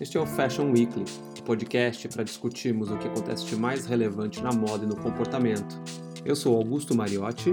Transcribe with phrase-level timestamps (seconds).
[0.00, 3.84] Este é o Fashion Weekly, o um podcast para discutirmos o que acontece de mais
[3.84, 5.76] relevante na moda e no comportamento.
[6.24, 7.50] Eu sou Augusto Mariotti.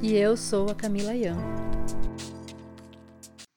[0.00, 1.36] E eu sou a Camila Ian.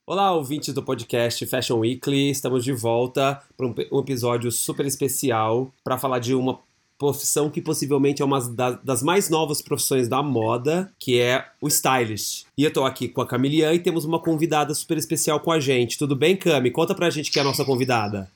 [0.08, 2.32] Olá, ouvintes do podcast Fashion Weekly.
[2.32, 6.60] Estamos de volta para um episódio super especial para falar de uma
[7.04, 8.40] profissão que possivelmente é uma
[8.82, 12.46] das mais novas profissões da moda, que é o stylist.
[12.58, 15.60] E eu tô aqui com a Camilian e temos uma convidada super especial com a
[15.60, 15.98] gente.
[15.98, 16.72] Tudo bem, Cami?
[16.72, 18.32] Conta pra gente que é a nossa convidada.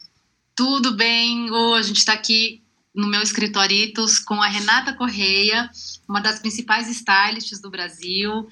[0.53, 2.61] Tudo bem, a gente está aqui
[2.93, 5.69] no meu escritoritos com a Renata Correia,
[6.09, 8.45] uma das principais stylists do Brasil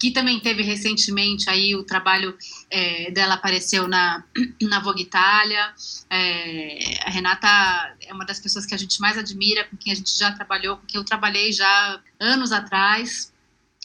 [0.00, 2.34] que também teve recentemente aí o trabalho
[2.70, 4.24] é, dela apareceu na,
[4.62, 5.74] na Vogue Itália.
[6.08, 7.46] É, a Renata
[8.00, 10.78] é uma das pessoas que a gente mais admira, com quem a gente já trabalhou,
[10.78, 13.30] com quem eu trabalhei já anos atrás.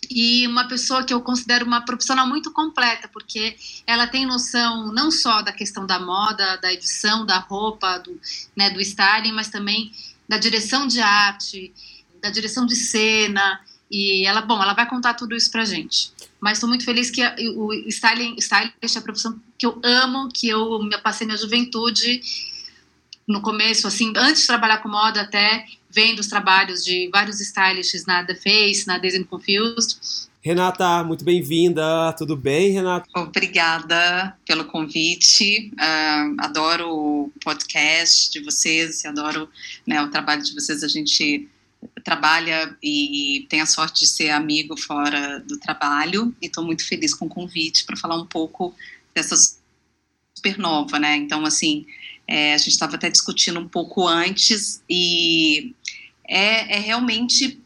[0.09, 5.11] E uma pessoa que eu considero uma profissional muito completa, porque ela tem noção não
[5.11, 8.17] só da questão da moda, da edição, da roupa, do,
[8.55, 9.91] né, do styling, mas também
[10.29, 11.73] da direção de arte,
[12.21, 16.11] da direção de cena, e ela, bom, ela vai contar tudo isso pra gente.
[16.39, 20.29] Mas estou muito feliz que a, o styling, stylist é a profissão que eu amo,
[20.33, 22.21] que eu me passei minha juventude
[23.27, 28.05] no começo, assim, antes de trabalhar com moda até, vendo os trabalhos de vários stylists
[28.05, 29.97] na The Face, na Daisy Confused.
[30.41, 32.13] Renata, muito bem-vinda.
[32.13, 33.07] Tudo bem, Renata?
[33.15, 35.71] Obrigada pelo convite.
[35.73, 39.49] Uh, adoro o podcast de vocês, adoro
[39.87, 40.83] né, o trabalho de vocês.
[40.83, 41.49] A gente
[42.03, 47.13] trabalha e tem a sorte de ser amigo fora do trabalho e estou muito feliz
[47.13, 48.75] com o convite para falar um pouco
[49.13, 49.35] dessa
[50.35, 51.15] supernova, né?
[51.15, 51.85] Então, assim,
[52.27, 55.73] é, a gente estava até discutindo um pouco antes e
[56.27, 57.61] é, é realmente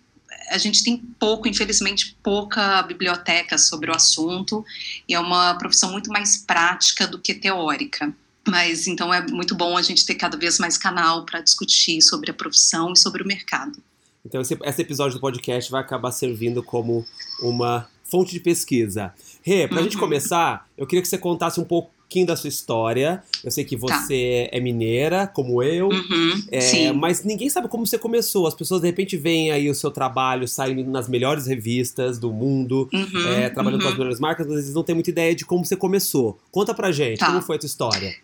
[0.50, 4.66] a gente tem pouco, infelizmente, pouca biblioteca sobre o assunto
[5.08, 8.14] e é uma profissão muito mais prática do que teórica.
[8.48, 12.32] Mas então é muito bom a gente ter cada vez mais canal para discutir sobre
[12.32, 13.82] a profissão e sobre o mercado.
[14.26, 17.06] Então esse, esse, episódio do podcast vai acabar servindo como
[17.42, 19.14] uma fonte de pesquisa.
[19.42, 19.84] Rê, pra uhum.
[19.84, 23.24] gente começar, eu queria que você contasse um pouquinho da sua história.
[23.44, 23.88] Eu sei que tá.
[23.88, 24.58] você tá.
[24.58, 26.44] é mineira, como eu, uhum.
[26.52, 28.48] é, mas ninguém sabe como você começou.
[28.48, 32.90] As pessoas de repente veem aí o seu trabalho saindo nas melhores revistas do mundo,
[32.92, 33.34] uhum.
[33.34, 34.00] é, trabalhando com as uhum.
[34.00, 36.38] melhores marcas, mas eles não têm muita ideia de como você começou.
[36.52, 37.28] Conta pra gente, tá.
[37.28, 38.16] como foi a tua história?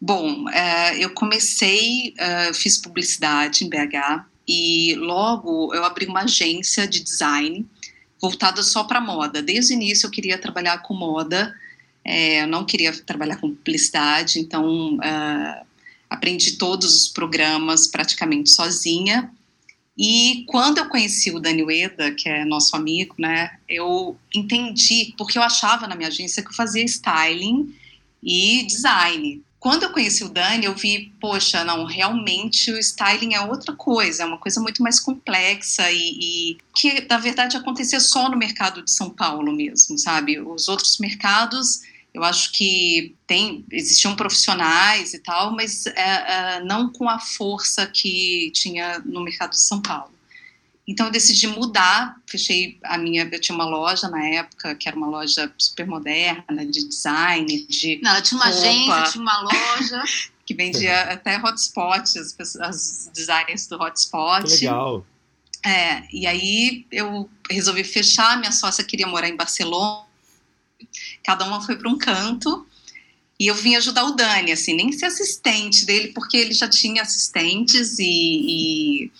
[0.00, 6.88] Bom, uh, eu comecei, uh, fiz publicidade em BH, e logo eu abri uma agência
[6.88, 7.66] de design
[8.20, 9.42] voltada só para moda.
[9.42, 11.54] Desde o início eu queria trabalhar com moda,
[12.04, 15.66] é, eu não queria trabalhar com publicidade, então uh,
[16.08, 19.30] aprendi todos os programas praticamente sozinha.
[19.96, 25.36] E quando eu conheci o Dani Ueda, que é nosso amigo, né, eu entendi, porque
[25.36, 27.74] eu achava na minha agência que eu fazia styling
[28.22, 29.42] e design.
[29.60, 34.22] Quando eu conheci o Dani, eu vi, poxa, não, realmente o styling é outra coisa,
[34.22, 38.82] é uma coisa muito mais complexa e, e, que, na verdade, acontecia só no mercado
[38.82, 40.40] de São Paulo mesmo, sabe?
[40.40, 41.82] Os outros mercados,
[42.14, 47.84] eu acho que tem, existiam profissionais e tal, mas é, é, não com a força
[47.84, 50.17] que tinha no mercado de São Paulo.
[50.88, 54.96] Então eu decidi mudar, fechei a minha, eu tinha uma loja na época, que era
[54.96, 59.42] uma loja super moderna, de design, de Não, ela tinha uma roupa, agência, tinha uma
[59.42, 60.02] loja
[60.46, 64.44] que vendia até hotspot, as, as designers do hotspot.
[64.44, 65.06] Que legal.
[65.62, 70.06] É, e aí eu resolvi fechar, minha sócia queria morar em Barcelona,
[71.22, 72.66] cada uma foi para um canto,
[73.38, 77.02] e eu vim ajudar o Dani, assim, nem ser assistente dele, porque ele já tinha
[77.02, 78.04] assistentes e,
[79.04, 79.12] e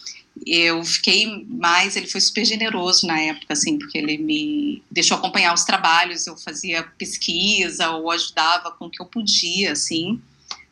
[0.48, 5.52] eu fiquei mais, ele foi super generoso na época, assim, porque ele me deixou acompanhar
[5.52, 10.20] os trabalhos, eu fazia pesquisa ou ajudava com o que eu podia, assim,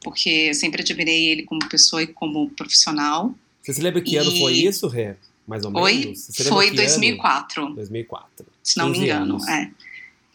[0.03, 3.35] porque eu sempre admirei ele como pessoa e como profissional.
[3.63, 4.19] Você se lembra que e...
[4.19, 5.17] ano foi isso, Rê?
[5.47, 5.95] Mais ou Oi?
[5.95, 6.29] menos?
[6.49, 7.67] Foi 2004.
[7.67, 7.75] Ano?
[7.77, 8.47] 2004.
[8.63, 9.49] Se não me engano, anos.
[9.49, 9.71] é.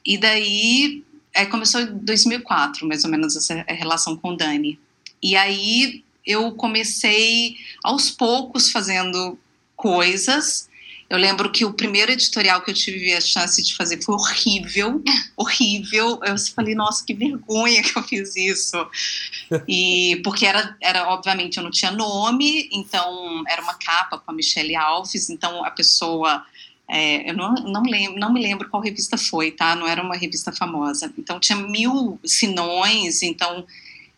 [0.06, 4.80] E daí, é, começou em 2004, mais ou menos, essa relação com o Dani.
[5.21, 9.38] E aí, eu comecei aos poucos fazendo
[9.75, 10.69] coisas.
[11.09, 15.03] Eu lembro que o primeiro editorial que eu tive a chance de fazer foi horrível,
[15.35, 16.21] horrível.
[16.23, 18.77] Eu falei, nossa, que vergonha que eu fiz isso.
[19.68, 24.33] E porque era, era obviamente, eu não tinha nome, então era uma capa com a
[24.33, 26.45] Michelle Alves, então a pessoa
[26.89, 29.75] é, eu não, não, lembro, não me lembro qual revista foi, tá?
[29.75, 31.12] Não era uma revista famosa.
[31.17, 33.65] Então tinha mil sinões, então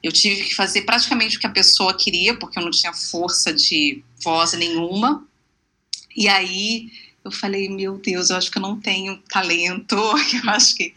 [0.03, 3.53] eu tive que fazer praticamente o que a pessoa queria, porque eu não tinha força
[3.53, 5.25] de voz nenhuma.
[6.15, 6.91] E aí
[7.23, 9.95] eu falei, meu Deus, eu acho que eu não tenho talento,
[10.43, 10.93] eu acho que...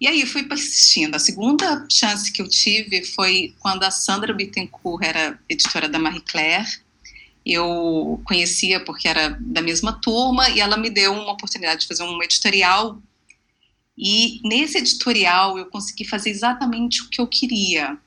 [0.00, 1.14] E aí fui persistindo.
[1.14, 6.20] A segunda chance que eu tive foi quando a Sandra Bittencourt era editora da Marie
[6.20, 6.66] Claire,
[7.46, 12.02] eu conhecia porque era da mesma turma e ela me deu uma oportunidade de fazer
[12.02, 13.00] um editorial
[13.96, 17.98] e nesse editorial eu consegui fazer exatamente o que eu queria.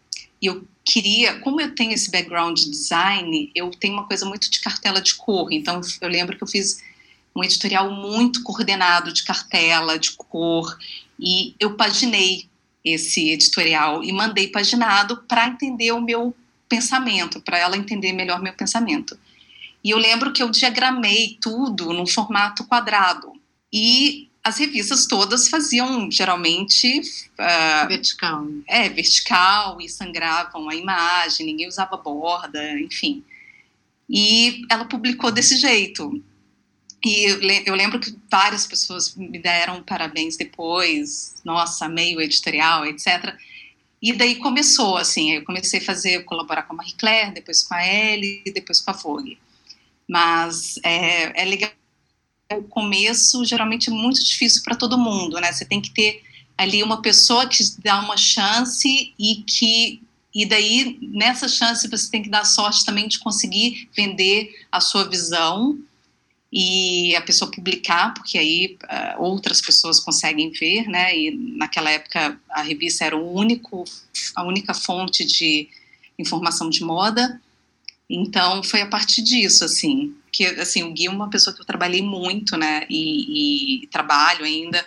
[0.41, 4.49] E eu queria, como eu tenho esse background de design, eu tenho uma coisa muito
[4.49, 5.51] de cartela de cor.
[5.51, 6.83] Então eu lembro que eu fiz
[7.35, 10.77] um editorial muito coordenado de cartela, de cor,
[11.19, 12.47] e eu paginei
[12.83, 16.35] esse editorial e mandei paginado para entender o meu
[16.69, 19.17] pensamento, para ela entender melhor meu pensamento.
[19.83, 23.33] E eu lembro que eu diagramei tudo num formato quadrado.
[23.71, 28.45] E as revistas todas faziam geralmente uh, vertical.
[28.67, 33.23] É, vertical e sangravam a imagem, ninguém usava borda, enfim.
[34.07, 36.23] E ela publicou desse jeito.
[37.03, 37.25] E
[37.65, 43.35] eu lembro que várias pessoas me deram parabéns depois, nossa, meio editorial, etc.
[43.99, 47.73] E daí começou, assim, eu comecei a fazer, colaborar com a Marie Claire, depois com
[47.73, 49.39] a Elle, depois com a Vogue.
[50.07, 51.71] Mas é, é legal,
[52.53, 55.51] o começo geralmente é muito difícil para todo mundo, né?
[55.51, 56.21] Você tem que ter
[56.57, 60.01] ali uma pessoa que dá uma chance e que
[60.33, 65.07] e daí nessa chance você tem que dar sorte também de conseguir vender a sua
[65.09, 65.79] visão
[66.51, 71.17] e a pessoa publicar, porque aí uh, outras pessoas conseguem ver, né?
[71.17, 73.85] E naquela época a revista era o único,
[74.35, 75.67] a única fonte de
[76.19, 77.41] informação de moda.
[78.09, 81.65] Então foi a partir disso, assim, que assim o Gui é uma pessoa que eu
[81.65, 82.85] trabalhei muito, né?
[82.89, 84.85] E, e trabalho ainda.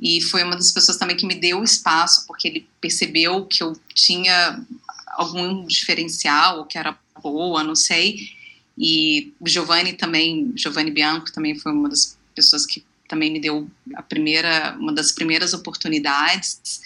[0.00, 3.72] E foi uma das pessoas também que me deu espaço, porque ele percebeu que eu
[3.94, 4.64] tinha
[5.16, 8.34] algum diferencial, que era boa, não sei
[8.76, 13.68] e o Giovanni também, Giovanni Bianco também foi uma das pessoas que também me deu
[13.94, 16.82] a primeira, uma das primeiras oportunidades.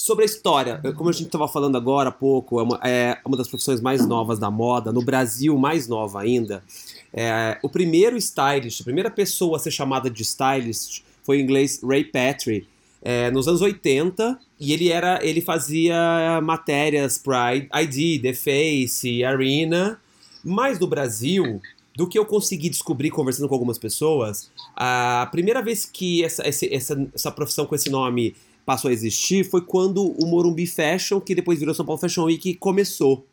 [0.00, 3.36] Sobre a história, como a gente estava falando agora há pouco, é uma, é uma,
[3.36, 6.64] das profissões mais novas da moda, no Brasil mais nova ainda.
[7.12, 11.82] É, o primeiro stylist, a primeira pessoa a ser chamada de stylist foi o inglês
[11.84, 12.66] Ray Petrie,
[13.02, 20.00] é, nos anos 80, e ele era ele fazia matérias para ID, The Face, Arena,
[20.42, 21.60] mas no Brasil,
[21.94, 27.10] do que eu consegui descobrir conversando com algumas pessoas, a primeira vez que essa, essa,
[27.14, 28.34] essa profissão com esse nome
[28.70, 32.54] passou a existir foi quando o Morumbi Fashion, que depois virou São Paulo Fashion Week,
[32.54, 33.26] começou.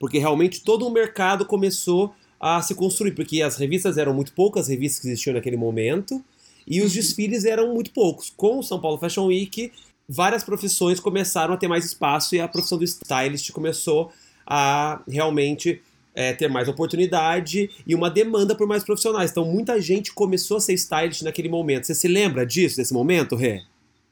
[0.00, 4.66] Porque realmente todo o mercado começou a se construir, porque as revistas eram muito poucas
[4.66, 6.20] revistas que existiam naquele momento,
[6.66, 6.94] e os uhum.
[6.96, 8.32] desfiles eram muito poucos.
[8.36, 9.70] Com o São Paulo Fashion Week,
[10.08, 14.10] várias profissões começaram a ter mais espaço e a profissão do stylist começou
[14.44, 15.80] a realmente
[16.16, 19.30] é, ter mais oportunidade e uma demanda por mais profissionais.
[19.30, 21.86] Então, muita gente começou a ser stylist naquele momento.
[21.86, 23.62] Você se lembra disso, desse momento, Rê?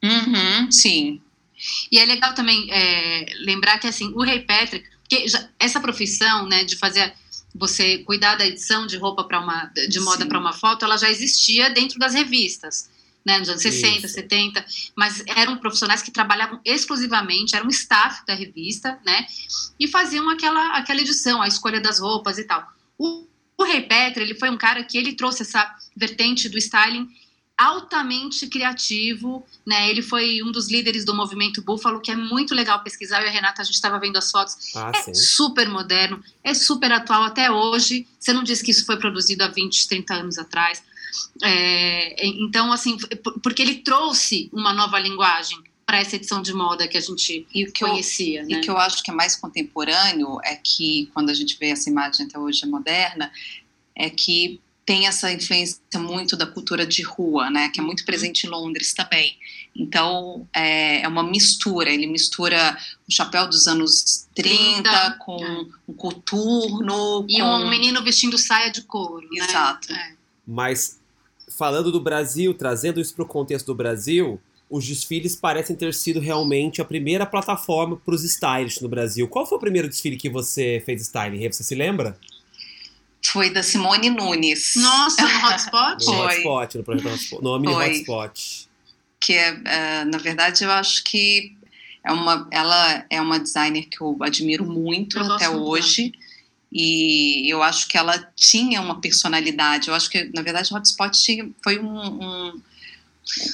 [0.03, 1.21] Uhum, sim.
[1.91, 6.47] E é legal também é, lembrar que, assim, o Ray Patrick, porque já, essa profissão,
[6.47, 7.13] né, de fazer
[7.55, 11.09] você cuidar da edição de roupa para uma de moda para uma foto, ela já
[11.09, 12.89] existia dentro das revistas
[13.25, 13.79] né, nos anos Isso.
[13.79, 14.65] 60, 70,
[14.95, 19.25] mas eram profissionais que trabalhavam exclusivamente, era um staff da revista, né,
[19.79, 22.67] e faziam aquela, aquela edição, a escolha das roupas e tal.
[22.97, 23.25] O,
[23.57, 27.07] o Ray Petra, ele foi um cara que ele trouxe essa vertente do styling
[27.57, 29.89] altamente criativo, né?
[29.89, 33.21] Ele foi um dos líderes do movimento Búfalo, que é muito legal pesquisar.
[33.21, 34.75] Eu e a Renata, a gente estava vendo as fotos.
[34.75, 35.13] Ah, é sim.
[35.13, 38.07] super moderno, é super atual até hoje.
[38.19, 40.83] Você não disse que isso foi produzido há 20, 30 anos atrás.
[41.43, 42.97] É, então, assim,
[43.41, 47.65] porque ele trouxe uma nova linguagem para essa edição de moda que a gente e
[47.65, 48.41] que conhecia.
[48.41, 48.57] Eu, né?
[48.57, 51.89] E que eu acho que é mais contemporâneo é que, quando a gente vê essa
[51.89, 53.31] imagem até hoje é moderna,
[53.95, 58.05] é que tem essa influência muito da cultura de rua, né, que é muito uhum.
[58.05, 59.37] presente em Londres também.
[59.75, 65.65] Então, é, é uma mistura, ele mistura o chapéu dos anos 30, 30 com é.
[65.87, 67.25] um coturno.
[67.27, 67.45] E com...
[67.45, 69.27] um menino vestindo saia de couro.
[69.31, 69.45] Né?
[69.45, 69.91] Exato.
[69.91, 70.15] Né?
[70.45, 70.99] Mas
[71.49, 76.19] falando do Brasil, trazendo isso para o contexto do Brasil, os desfiles parecem ter sido
[76.19, 79.27] realmente a primeira plataforma para os stylists no Brasil.
[79.27, 81.49] Qual foi o primeiro desfile que você fez styling?
[81.51, 82.17] Você se lembra?
[83.33, 84.75] Foi da Simone Nunes.
[84.75, 86.05] Nossa, no Hotspot?
[86.05, 88.69] no Hotspot, no projeto Hotspot, no Omni Hotspot.
[89.19, 91.51] Que é, uh, na verdade, eu acho que
[92.05, 96.03] é uma, ela é uma designer que eu admiro muito eu até hoje.
[96.03, 96.19] Muito.
[96.71, 99.87] E eu acho que ela tinha uma personalidade.
[99.87, 102.61] Eu acho que, na verdade, o Hotspot tinha, foi um, um,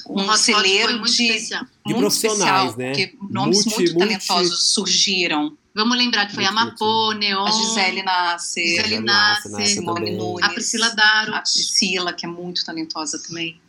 [0.09, 2.91] um, um celeiro de, de profissionais, especial, né?
[2.91, 4.63] Porque nomes multi, muito talentosos multi...
[4.63, 10.43] surgiram Vamos lembrar que foi a Mapô, Neon, a Gisele Nasser, Gisele Nasser, Simone Nunes,
[10.43, 13.59] a Priscila Daro, a Priscila, que é muito talentosa também.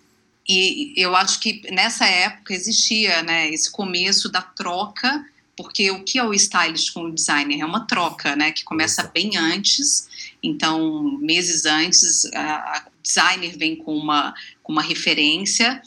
[0.48, 5.24] E eu acho que nessa época existia né, esse começo da troca,
[5.56, 7.60] porque o que é o stylist com o designer?
[7.60, 10.08] É uma troca, né, que começa bem antes,
[10.42, 15.80] então meses antes a designer vem com uma, com uma referência,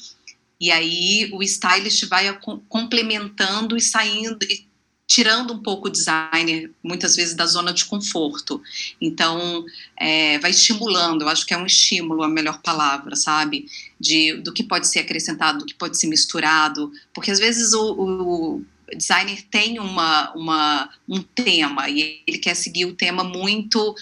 [0.62, 2.38] e aí o stylist vai
[2.70, 4.66] complementando e saindo, e
[5.08, 8.62] tirando um pouco o designer, muitas vezes, da zona de conforto.
[9.02, 9.66] Então,
[9.98, 13.68] é, vai estimulando, eu acho que é um estímulo a melhor palavra, sabe?
[14.00, 17.94] De, do que pode ser acrescentado, do que pode ser misturado, porque às vezes o,
[17.94, 23.96] o designer tem uma, uma, um tema e ele quer seguir o tema muito.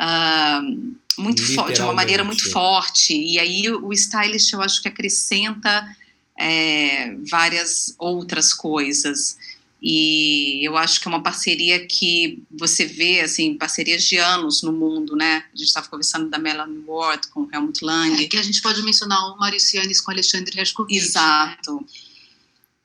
[0.00, 3.12] Uh, muito de uma maneira muito forte.
[3.12, 5.84] E aí o stylist eu acho que acrescenta
[6.38, 9.36] é, várias outras coisas.
[9.80, 14.72] E eu acho que é uma parceria que você vê, assim, parcerias de anos no
[14.72, 15.44] mundo, né?
[15.54, 18.22] A gente estava conversando da Melanie Ward com o Helmut Lang.
[18.22, 20.96] É, que a gente pode mencionar o Maurício Yanis com o Alexandre Rescovitch.
[20.96, 21.86] Exato.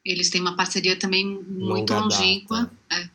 [0.06, 2.72] Eles têm uma parceria também muito Longa longínqua.
[2.92, 3.10] É.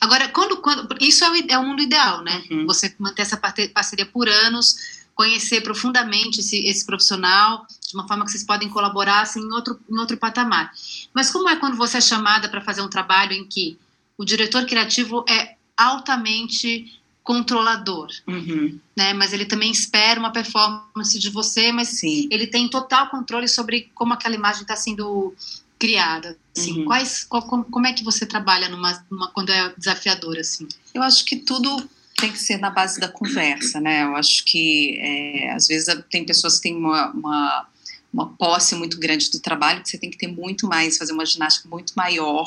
[0.00, 2.44] Agora, quando, quando isso é o, é o mundo ideal, né?
[2.50, 2.66] Uhum.
[2.66, 8.30] Você manter essa parceria por anos, conhecer profundamente esse, esse profissional, de uma forma que
[8.30, 10.72] vocês podem colaborar assim, em, outro, em outro patamar.
[11.12, 13.78] Mas como é quando você é chamada para fazer um trabalho em que
[14.16, 18.80] o diretor criativo é altamente controlador, uhum.
[18.96, 19.12] né?
[19.12, 22.26] Mas ele também espera uma performance de você, mas Sim.
[22.30, 25.34] ele tem total controle sobre como aquela imagem está sendo
[25.78, 26.38] criada.
[26.56, 26.84] Assim, uhum.
[26.86, 30.66] quais, qual, como é que você trabalha numa, numa quando é desafiador assim?
[30.94, 31.86] Eu acho que tudo
[32.20, 34.04] tem que ser na base da conversa, né?
[34.04, 37.66] Eu acho que é, às vezes tem pessoas que têm uma, uma
[38.12, 41.24] uma posse muito grande do trabalho, que você tem que ter muito mais, fazer uma
[41.24, 42.46] ginástica muito maior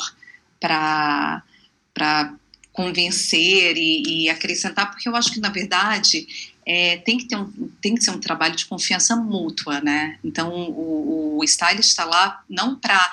[0.59, 1.41] para
[2.71, 6.27] convencer e, e, acrescentar, porque eu acho que, na verdade,
[6.65, 10.17] é, tem, que ter um, tem que ser um trabalho de confiança mútua, né?
[10.23, 13.11] Então, o, o stylist está lá não para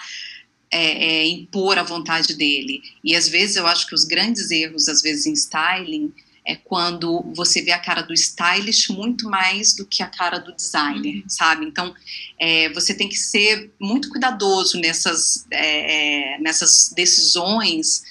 [0.70, 2.82] é, é, impor a vontade dele.
[3.04, 6.12] E, às vezes, eu acho que os grandes erros, às vezes, em styling,
[6.50, 10.52] é quando você vê a cara do stylist muito mais do que a cara do
[10.52, 11.28] designer, uhum.
[11.28, 11.64] sabe?
[11.64, 11.94] Então,
[12.38, 18.02] é, você tem que ser muito cuidadoso nessas, é, é nessas decisões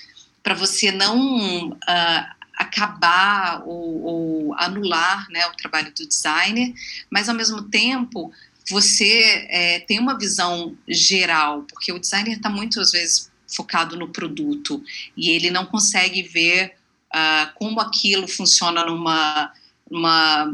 [0.42, 6.74] para você não uh, acabar ou, ou, anular né, o trabalho do designer,
[7.10, 8.32] mas ao mesmo tempo
[8.70, 14.82] você é, tem uma visão geral, porque o designer está muitas vezes focado no produto
[15.18, 16.79] e ele não consegue ver
[17.14, 19.52] uh, como aquilo funciona numa,
[19.90, 20.54] numa,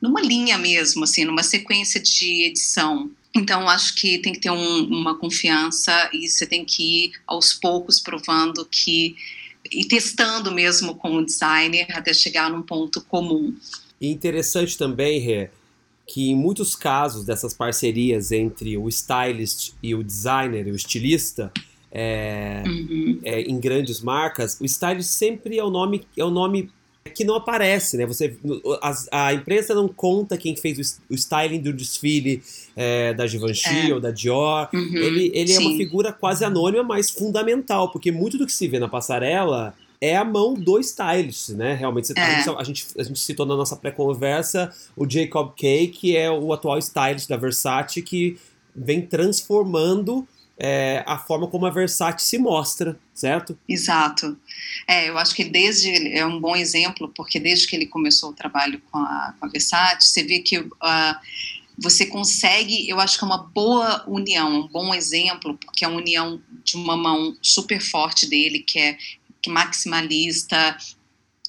[0.00, 3.10] numa linha mesmo, assim, numa sequência de edição.
[3.34, 7.52] Então, acho que tem que ter um, uma confiança e você tem que ir aos
[7.52, 9.14] poucos provando que.
[9.70, 13.54] e testando mesmo com o designer até chegar num ponto comum.
[14.00, 15.50] E interessante também, Rê,
[16.06, 21.52] que em muitos casos dessas parcerias entre o stylist e o designer, o estilista,
[21.92, 23.20] é, uhum.
[23.24, 26.70] é, em grandes marcas, o stylist sempre é o nome é o nome
[27.14, 28.06] que não aparece, né?
[28.06, 28.36] Você,
[28.82, 30.78] a, a imprensa não conta quem fez
[31.08, 32.42] o, o styling do desfile
[32.76, 33.94] é, da Givenchy é.
[33.94, 34.68] ou da Dior.
[34.72, 34.96] Uhum.
[34.96, 38.78] Ele, ele é uma figura quase anônima, mas fundamental, porque muito do que se vê
[38.78, 41.74] na passarela é a mão do stylist, né?
[41.74, 42.20] Realmente, é.
[42.20, 46.30] a, gente, a, gente, a gente citou na nossa pré-conversa o Jacob Kay, que é
[46.30, 48.38] o atual stylist da Versace, que
[48.74, 50.26] vem transformando
[50.62, 53.58] é, a forma como a Versace se mostra, certo?
[53.66, 54.38] Exato.
[54.86, 58.34] É, eu acho que desde é um bom exemplo, porque desde que ele começou o
[58.34, 60.70] trabalho com a, com a Versace, você vê que uh,
[61.78, 65.90] você consegue, eu acho que é uma boa união, um bom exemplo, porque é a
[65.90, 68.98] união de uma mão super forte dele, que é
[69.40, 70.76] que maximalista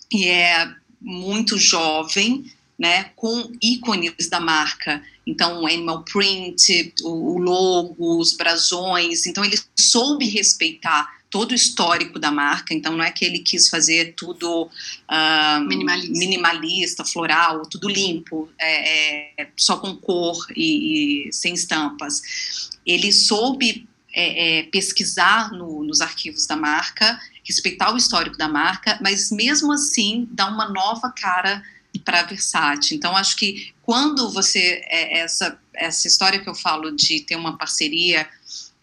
[0.10, 2.46] e é muito jovem,
[2.81, 5.03] né, com ícones da marca.
[5.25, 9.27] Então, o animal print, o, logo, os brasões.
[9.27, 12.73] Então, ele soube respeitar todo o histórico da marca.
[12.73, 16.17] Então, não é que ele quis fazer tudo uh, minimalista.
[16.17, 17.05] minimalista.
[17.05, 22.71] floral, tudo limpo, é, é, só com cor e, e, sem estampas.
[22.83, 28.97] Ele soube é, é pesquisar no, nos arquivos da marca, respeitar o histórico da marca,
[29.00, 31.61] mas mesmo assim dar uma nova cara
[32.03, 32.96] para Versace.
[32.96, 34.81] Então, acho que quando você.
[34.86, 38.27] É, essa, essa história que eu falo de ter uma parceria,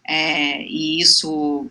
[0.07, 1.69] é, e isso.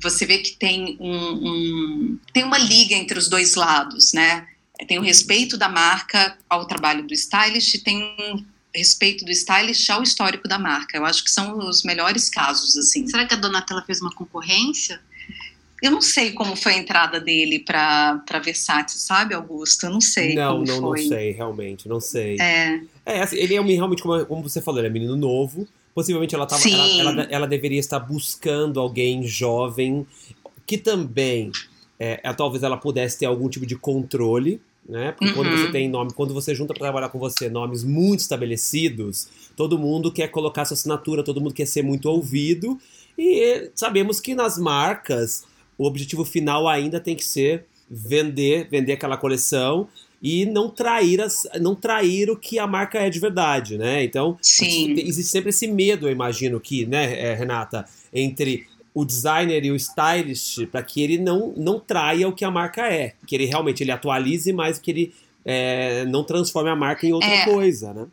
[0.00, 4.46] Você vê que tem um, um, tem uma liga entre os dois lados, né?
[4.86, 9.88] Tem o respeito da marca ao trabalho do stylist e tem um respeito do stylist
[9.90, 10.96] ao histórico da marca.
[10.96, 13.06] Eu acho que são os melhores casos, assim.
[13.08, 15.00] Será que a Donatella fez uma concorrência?
[15.82, 19.86] Eu não sei como foi a entrada dele para Versace, sabe, Augusto?
[19.86, 20.34] Eu não sei.
[20.34, 21.02] Não, não, foi.
[21.02, 22.36] não sei, realmente, não sei.
[22.40, 22.80] É.
[23.04, 25.68] É, assim, ele é realmente, como, como você falou, ele é menino novo.
[25.94, 30.06] Possivelmente ela, tava, ela, ela, ela, deveria estar buscando alguém jovem
[30.66, 31.50] que também
[31.98, 35.12] é, é, talvez ela pudesse ter algum tipo de controle, né?
[35.12, 35.34] Porque uhum.
[35.34, 35.72] quando você uhum.
[35.72, 40.28] tem nome, quando você junta para trabalhar com você nomes muito estabelecidos, todo mundo quer
[40.28, 42.78] colocar sua assinatura, todo mundo quer ser muito ouvido.
[43.16, 45.44] E sabemos que nas marcas
[45.78, 49.88] o objetivo final ainda tem que ser vender, vender aquela coleção
[50.22, 54.02] e não trair, as, não trair o que a marca é de verdade, né?
[54.02, 54.94] Então, Sim.
[54.98, 59.76] existe sempre esse medo, eu imagino que, né, eh, Renata, entre o designer e o
[59.76, 63.82] stylist para que ele não, não traia o que a marca é, que ele realmente
[63.82, 65.14] ele atualize, mas que ele
[65.44, 67.44] é, não transforme a marca em outra é.
[67.44, 68.06] coisa, né?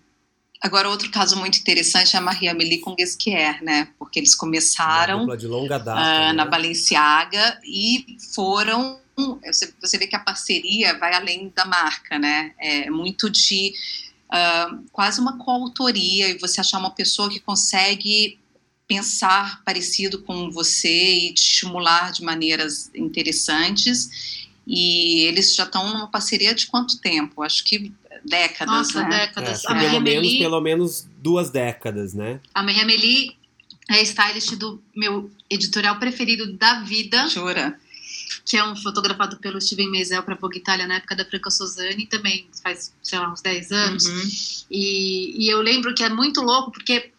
[0.63, 3.89] Agora, outro caso muito interessante é a Maria Amélie com Guesquier, né?
[4.00, 6.34] Porque eles começaram de longa data, uh, né?
[6.34, 8.98] na Balenciaga e foram
[9.46, 12.53] você, você vê que a parceria vai além da marca, né?
[12.58, 13.74] É muito de
[14.32, 18.39] uh, quase uma coautoria e você achar uma pessoa que consegue
[18.88, 24.48] pensar parecido com você e te estimular de maneiras interessantes.
[24.65, 27.43] E eles já estão numa parceria de quanto tempo?
[27.43, 27.91] Acho que
[28.25, 29.19] décadas, Nossa, né?
[29.27, 29.63] décadas.
[29.65, 32.39] É, a pelo, menos, pelo menos duas décadas, né?
[32.53, 33.35] A Maria Amélie
[33.89, 37.27] é stylist do meu editorial preferido da vida.
[37.27, 37.77] Jura?
[38.45, 42.05] que é um fotografado pelo Steven Meisel para Vogue Itália na época da Franca Sozani,
[42.05, 44.05] também faz, sei lá, uns 10 anos.
[44.05, 44.65] Uhum.
[44.69, 47.11] E, e eu lembro que é muito louco, porque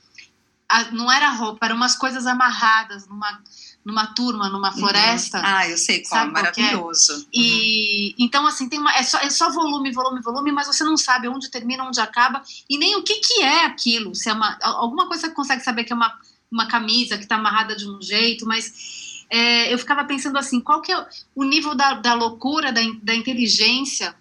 [0.69, 3.43] a, não era roupa, eram umas coisas amarradas numa,
[3.85, 4.79] numa turma, numa uhum.
[4.79, 5.39] floresta.
[5.39, 5.45] Uhum.
[5.47, 6.31] Ah, eu sei qual, é?
[6.31, 7.13] maravilhoso.
[7.13, 7.25] Qual é?
[7.33, 10.97] E então, assim, tem uma, é, só, é só volume, volume, volume, mas você não
[10.97, 14.15] sabe onde termina, onde acaba, e nem o que, que é aquilo.
[14.15, 16.17] Se é uma, alguma coisa você consegue saber que é uma,
[16.51, 20.81] uma camisa que está amarrada de um jeito, mas é, eu ficava pensando assim, qual
[20.81, 24.15] que é o nível da, da loucura, da, da inteligência?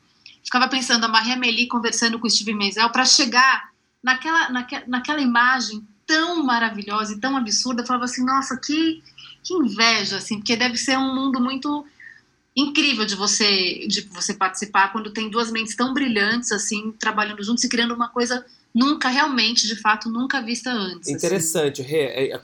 [0.43, 3.72] Ficava pensando a Maria Amélie conversando com o Steve Meisel para chegar
[4.03, 7.82] naquela, naque, naquela imagem tão maravilhosa e tão absurda.
[7.82, 9.01] Eu falava assim, nossa, que,
[9.43, 11.85] que inveja, assim, porque deve ser um mundo muito
[12.55, 17.63] incrível de você de você participar quando tem duas mentes tão brilhantes assim trabalhando juntos
[17.63, 21.13] e criando uma coisa nunca realmente de fato nunca vista antes assim.
[21.13, 21.89] interessante assim.
[21.89, 22.39] Rê, é, é,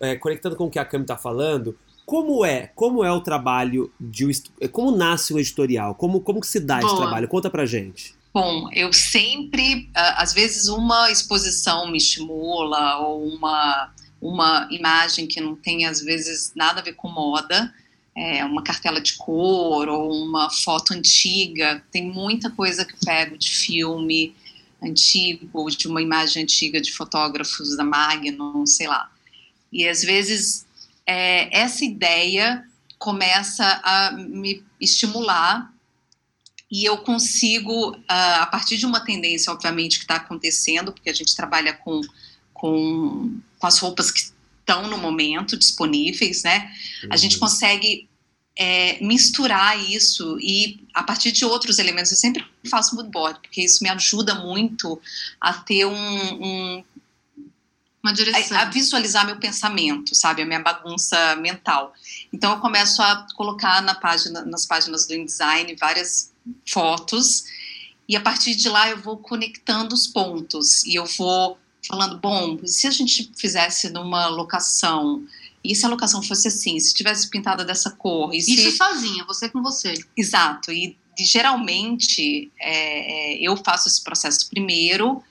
[0.00, 2.70] é, conectando com o que a Cami está falando como é?
[2.74, 4.26] Como é o trabalho de
[4.72, 5.94] como nasce o editorial?
[5.94, 6.88] Como como que se dá Boa.
[6.88, 7.28] esse trabalho?
[7.28, 8.14] Conta pra gente.
[8.32, 15.54] Bom, eu sempre, às vezes uma exposição me estimula ou uma uma imagem que não
[15.54, 17.72] tem às vezes nada a ver com moda,
[18.16, 21.82] é, uma cartela de cor ou uma foto antiga.
[21.90, 24.34] Tem muita coisa que eu pego de filme
[24.82, 29.10] antigo, de uma imagem antiga de fotógrafos da Magnum, sei lá.
[29.72, 30.66] E às vezes
[31.06, 32.64] é, essa ideia
[32.98, 35.72] começa a me estimular
[36.70, 41.34] e eu consigo, a partir de uma tendência, obviamente, que está acontecendo, porque a gente
[41.34, 42.00] trabalha com,
[42.52, 44.20] com, com as roupas que
[44.60, 46.70] estão no momento disponíveis, né?
[47.04, 47.08] Uhum.
[47.12, 47.40] A gente uhum.
[47.40, 48.08] consegue
[48.58, 52.10] é, misturar isso e a partir de outros elementos.
[52.10, 55.00] Eu sempre faço mood board, porque isso me ajuda muito
[55.40, 56.84] a ter um, um
[58.02, 58.56] uma direção.
[58.56, 60.42] A, a, visualizar meu pensamento, sabe?
[60.42, 61.92] A minha bagunça mental.
[62.32, 66.32] Então eu começo a colocar na página, nas páginas do InDesign várias
[66.66, 67.44] fotos
[68.08, 72.58] e a partir de lá eu vou conectando os pontos e eu vou falando, bom,
[72.66, 75.24] se a gente fizesse numa locação
[75.64, 78.34] e se a locação fosse assim, se tivesse pintada dessa cor.
[78.34, 79.94] Isso sozinha, você com você.
[80.16, 80.70] Exato.
[80.70, 85.22] E, e geralmente é, é eu faço esse processo primeiro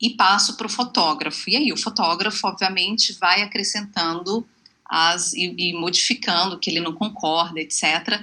[0.00, 1.48] e passo para o fotógrafo.
[1.48, 4.46] E aí o fotógrafo, obviamente, vai acrescentando
[4.84, 8.22] as e, e modificando que ele não concorda, etc.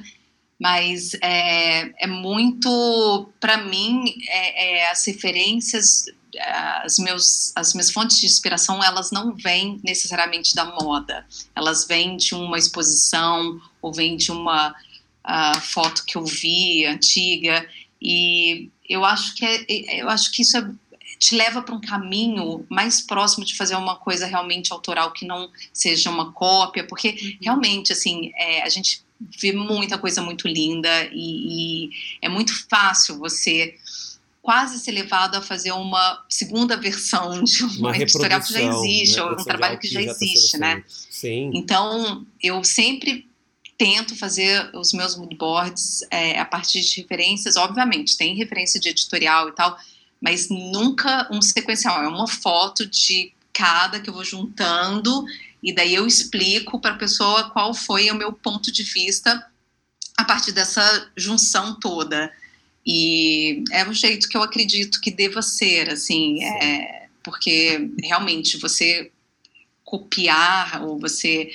[0.59, 6.05] Mas é, é muito, para mim, é, é, as referências,
[6.39, 11.25] as, meus, as minhas fontes de inspiração, elas não vêm necessariamente da moda.
[11.55, 17.67] Elas vêm de uma exposição ou vêm de uma uh, foto que eu vi antiga.
[18.01, 20.69] E eu acho que é, eu acho que isso é
[21.19, 25.49] te leva para um caminho mais próximo de fazer uma coisa realmente autoral que não
[25.73, 27.37] seja uma cópia, porque uhum.
[27.41, 31.89] realmente, assim, é, a gente vê muita coisa muito linda e, e
[32.21, 33.75] é muito fácil você
[34.47, 39.19] quase ser levado a fazer uma segunda versão de uma, uma editorial que já existe,
[39.19, 40.85] ou um trabalho que já, já tá existe, né?
[40.87, 41.51] Sim.
[41.53, 43.29] Então, eu sempre
[43.77, 49.49] tento fazer os meus moodboards é, a partir de referências, obviamente, tem referência de editorial
[49.49, 49.77] e tal,
[50.21, 52.01] mas nunca um sequencial.
[52.01, 55.25] É uma foto de cada que eu vou juntando
[55.61, 59.45] e daí eu explico para a pessoa qual foi o meu ponto de vista
[60.15, 62.31] a partir dessa junção toda.
[62.89, 69.11] E é o jeito que eu acredito que deva ser, assim, é, porque realmente você
[69.83, 71.49] copiar ou você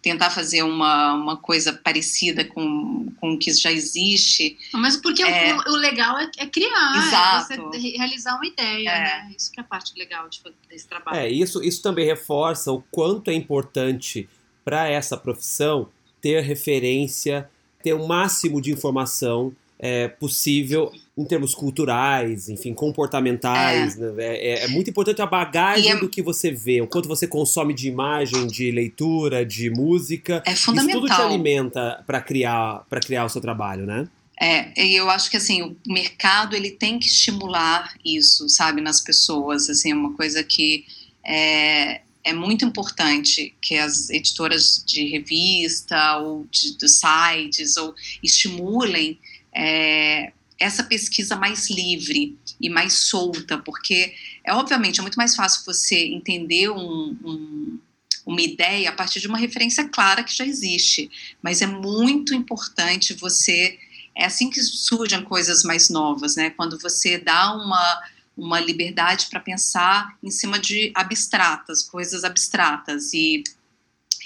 [0.00, 4.56] tentar fazer uma, uma coisa parecida com, com o que já existe.
[4.72, 7.52] Mas porque é, o, o, legal é, é criar, exato.
[7.52, 9.00] é você realizar uma ideia, é.
[9.00, 9.34] né?
[9.36, 11.18] Isso que é a parte legal de, desse trabalho.
[11.18, 14.28] É, isso, isso também reforça o quanto é importante
[14.64, 15.88] para essa profissão
[16.20, 17.50] ter referência,
[17.82, 23.96] ter o máximo de informação é, possível em termos culturais, enfim, comportamentais.
[23.98, 24.36] É, né?
[24.36, 25.96] é, é muito importante a bagagem é...
[25.96, 30.42] do que você vê, o quanto você consome de imagem, de leitura, de música.
[30.46, 31.00] É fundamental.
[31.00, 34.08] Isso tudo te alimenta para criar, para criar o seu trabalho, né?
[34.38, 39.00] É, e eu acho que assim o mercado ele tem que estimular isso, sabe, nas
[39.00, 39.70] pessoas.
[39.70, 40.84] Assim, é uma coisa que
[41.24, 49.18] é, é muito importante que as editoras de revista ou de, de sites ou estimulem
[49.56, 54.14] é, essa pesquisa mais livre e mais solta, porque
[54.44, 57.78] é obviamente é muito mais fácil você entender um, um,
[58.26, 61.10] uma ideia a partir de uma referência clara que já existe,
[61.42, 63.78] mas é muito importante você
[64.14, 66.50] é assim que surgem coisas mais novas, né?
[66.50, 68.02] Quando você dá uma
[68.36, 73.42] uma liberdade para pensar em cima de abstratas, coisas abstratas e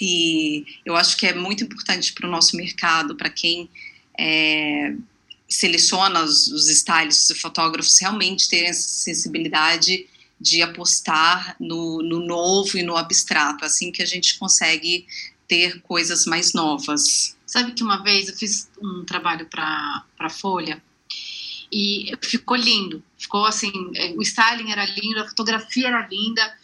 [0.03, 3.69] e eu acho que é muito importante para o nosso mercado, para quem
[4.17, 4.95] é,
[5.51, 10.07] seleciona os, os stylists e fotógrafos realmente terem essa sensibilidade
[10.39, 15.05] de apostar no, no novo e no abstrato, assim que a gente consegue
[15.47, 17.37] ter coisas mais novas.
[17.45, 20.81] Sabe que uma vez eu fiz um trabalho para a Folha
[21.71, 26.57] e ficou lindo, ficou assim, é, o styling era lindo, a fotografia era linda,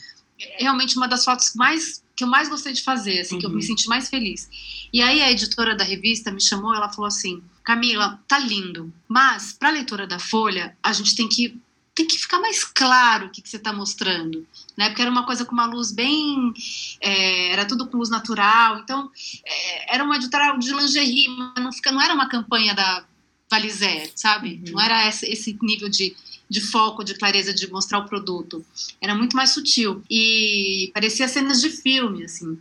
[0.58, 3.40] realmente uma das fotos mais que eu mais gostei de fazer, assim, uhum.
[3.40, 3.62] que eu me uhum.
[3.62, 4.50] senti mais feliz.
[4.92, 9.52] E aí a editora da revista me chamou, ela falou assim: Camila, tá lindo, mas
[9.52, 11.60] para a leitora da Folha, a gente tem que
[11.94, 14.88] tem que ficar mais claro o que, que você está mostrando, né?
[14.88, 16.54] Porque era uma coisa com uma luz bem,
[17.02, 19.12] é, era tudo com luz natural, então
[19.46, 23.04] é, era uma editorial de lingerie, mas não fica, não era uma campanha da
[23.52, 24.62] Valizé, sabe?
[24.66, 24.72] Uhum.
[24.72, 26.16] Não era esse, esse nível de,
[26.50, 28.66] de foco, de clareza de mostrar o produto.
[29.02, 32.58] Era muito mais sutil e parecia cenas de filme, assim.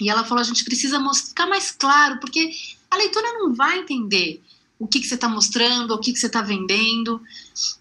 [0.00, 2.50] E ela falou: a gente precisa mostrar, ficar mais claro, porque
[2.90, 4.42] a leitora não vai entender
[4.78, 7.20] o que, que você está mostrando, o que, que você está vendendo.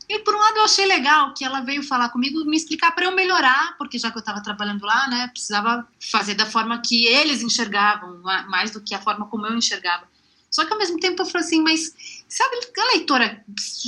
[0.10, 3.06] E por um lado eu achei legal que ela veio falar comigo, me explicar para
[3.06, 7.06] eu melhorar, porque já que eu estava trabalhando lá, né, precisava fazer da forma que
[7.06, 10.08] eles enxergavam, mais do que a forma como eu enxergava.
[10.50, 11.94] Só que ao mesmo tempo eu falei assim, mas
[12.28, 13.44] sabe, a leitora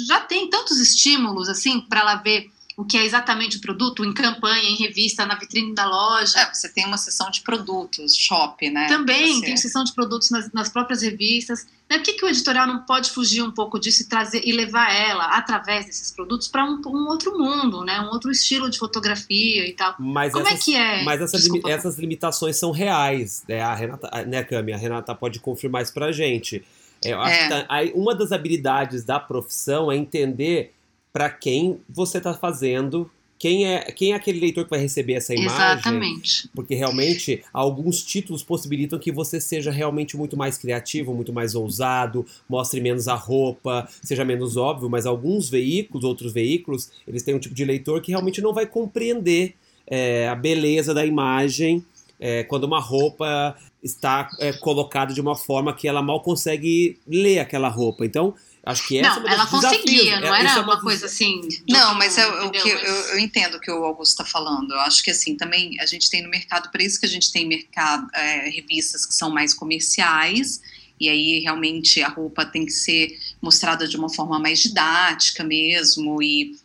[0.05, 4.13] já tem tantos estímulos assim para ela ver o que é exatamente o produto, em
[4.13, 6.39] campanha, em revista, na vitrine da loja.
[6.39, 8.87] É, você tem uma seção de produtos, shop, né?
[8.87, 9.47] Também você...
[9.47, 11.67] tem seção de produtos nas, nas próprias revistas.
[11.89, 11.97] Né?
[11.97, 14.95] Por que, que o editorial não pode fugir um pouco disso e trazer e levar
[14.95, 17.99] ela, através desses produtos, para um, um, outro mundo, né?
[17.99, 19.95] um outro estilo de fotografia e tal?
[19.99, 21.03] Mas Como é essas, é que é?
[21.03, 21.37] Mas essa
[21.67, 23.43] essas limitações são reais.
[23.45, 23.59] Né?
[23.59, 24.71] A Renata, né, Cami?
[24.71, 26.63] A Renata pode confirmar isso pra gente.
[27.03, 27.43] É, eu acho é.
[27.43, 30.73] que tá, uma das habilidades da profissão é entender
[31.11, 35.33] para quem você está fazendo, quem é, quem é aquele leitor que vai receber essa
[35.33, 35.55] imagem.
[35.55, 36.49] Exatamente.
[36.53, 42.25] Porque realmente alguns títulos possibilitam que você seja realmente muito mais criativo, muito mais ousado,
[42.49, 47.39] mostre menos a roupa, seja menos óbvio, mas alguns veículos, outros veículos, eles têm um
[47.39, 49.55] tipo de leitor que realmente não vai compreender
[49.87, 51.83] é, a beleza da imagem
[52.19, 57.39] é, quando uma roupa está é, colocada de uma forma que ela mal consegue ler
[57.39, 58.05] aquela roupa.
[58.05, 58.35] Então,
[58.69, 61.41] Acho que essa não, é ela conseguia, não é, era é uma, uma coisa assim.
[61.67, 64.71] Não, mas eu, o que, eu, eu, entendo o que o Augusto está falando.
[64.71, 67.31] Eu acho que assim também a gente tem no mercado, por isso que a gente
[67.31, 70.61] tem mercado é, revistas que são mais comerciais.
[70.99, 76.21] E aí realmente a roupa tem que ser mostrada de uma forma mais didática mesmo
[76.21, 76.55] e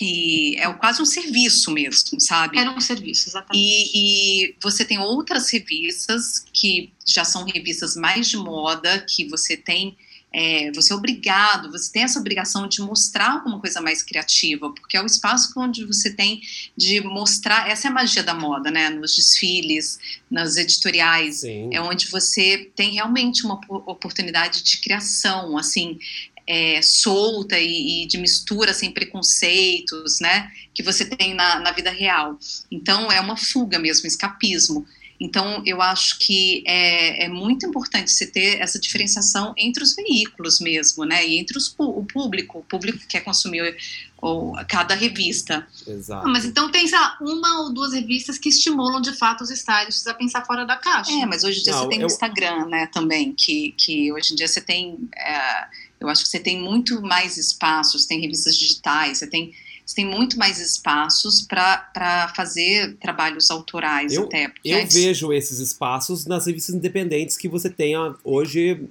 [0.00, 2.58] e é quase um serviço mesmo, sabe?
[2.58, 3.62] Era um serviço, exatamente.
[3.62, 9.56] E, e, você tem outras revistas que já são revistas mais de moda, que você
[9.56, 9.96] tem
[10.32, 14.96] é, você é obrigado, você tem essa obrigação de mostrar alguma coisa mais criativa, porque
[14.96, 16.40] é o espaço onde você tem
[16.76, 18.88] de mostrar, essa é a magia da moda, né?
[18.88, 19.98] Nos desfiles,
[20.30, 21.68] nas editoriais, Sim.
[21.72, 25.98] é onde você tem realmente uma oportunidade de criação, assim,
[26.46, 30.50] é, solta e, e, de mistura sem preconceitos, né?
[30.74, 32.38] Que você tem na, na vida real.
[32.70, 34.86] Então é uma fuga mesmo, escapismo.
[35.22, 40.58] Então, eu acho que é, é, muito importante você ter essa diferenciação entre os veículos
[40.58, 41.24] mesmo, né?
[41.24, 43.76] E entre os, o público, o público que quer consumir
[44.20, 45.64] ou, cada revista.
[45.86, 46.28] Exato.
[46.28, 50.08] mas então tem, sei lá, uma ou duas revistas que estimulam de fato os stylists
[50.08, 51.12] a pensar fora da caixa.
[51.12, 52.04] É, mas hoje em dia Não, você tem eu...
[52.04, 55.08] o Instagram, né, também, que, que hoje em dia você tem.
[55.16, 55.66] É,
[56.00, 59.54] eu acho que você tem muito mais espaços, tem revistas digitais, você tem
[59.92, 64.50] você tem muito mais espaços para fazer trabalhos autorais eu, até.
[64.64, 68.88] Eu vejo esses espaços nas revistas independentes que você tem hoje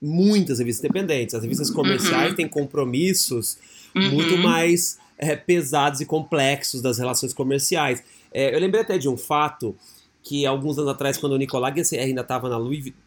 [0.00, 1.34] muitas revistas independentes.
[1.34, 1.76] As revistas uhum.
[1.76, 2.36] comerciais uhum.
[2.36, 3.56] têm compromissos
[3.94, 4.10] uhum.
[4.10, 8.02] muito mais é, pesados e complexos das relações comerciais.
[8.30, 9.74] É, eu lembrei até de um fato
[10.22, 12.58] que alguns anos atrás, quando o Nicolás Guesser ainda estava na,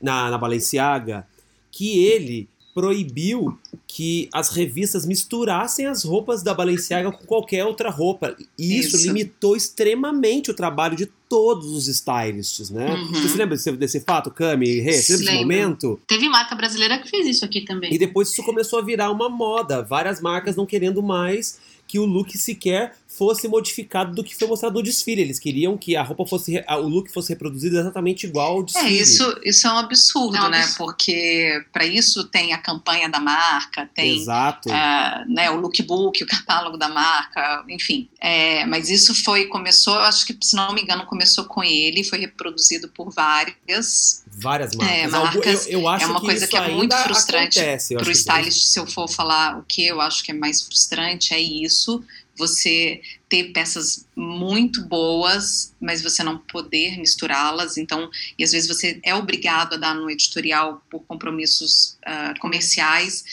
[0.02, 1.28] na, na Balenciaga,
[1.71, 8.35] que ele proibiu que as revistas misturassem as roupas da Balenciaga com qualquer outra roupa.
[8.55, 9.07] E isso, isso.
[9.07, 12.93] limitou extremamente o trabalho de todos os stylists, né?
[12.93, 13.13] Uhum.
[13.13, 14.79] Você se lembra desse, desse fato, Cami?
[14.79, 14.93] Rê?
[14.93, 15.99] Você lembra desse momento?
[16.05, 17.91] Teve marca brasileira que fez isso aqui também.
[17.91, 19.81] E depois isso começou a virar uma moda.
[19.81, 24.75] Várias marcas não querendo mais que o look sequer fosse modificado do que foi mostrado
[24.75, 25.21] no desfile.
[25.21, 28.88] Eles queriam que a roupa fosse, o look fosse reproduzido exatamente igual ao é, desfile.
[28.88, 30.60] É, isso, isso é um absurdo, é um né?
[30.60, 30.77] absurdo.
[30.77, 34.69] Porque para isso tem a campanha da marca, tem Exato.
[34.69, 38.08] Uh, né, o lookbook, o catálogo da marca, enfim.
[38.21, 42.03] É, mas isso foi, começou, eu acho que, se não me engano, começou com ele,
[42.03, 44.95] foi reproduzido por várias várias marcas.
[44.95, 47.60] É, marcas eu, eu acho é uma que coisa que é muito frustrante
[47.95, 48.67] para o stylist.
[48.67, 52.03] Se eu for falar o que eu acho que é mais frustrante, é isso.
[52.38, 57.78] Você ter peças muito boas, mas você não poder misturá-las.
[57.78, 63.23] Então, e às vezes você é obrigado a dar no editorial por compromissos uh, comerciais.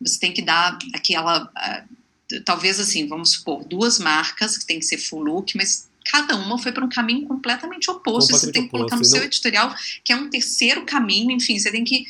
[0.00, 1.44] Você tem que dar aquela.
[1.44, 6.36] Uh, talvez assim, vamos supor, duas marcas que tem que ser full look, mas cada
[6.36, 8.32] uma foi para um caminho completamente oposto.
[8.32, 11.70] Completamente você tem que colocar no seu editorial, que é um terceiro caminho, enfim, você
[11.70, 12.06] tem que,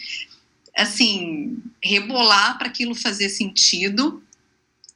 [0.76, 4.22] assim, rebolar para aquilo fazer sentido,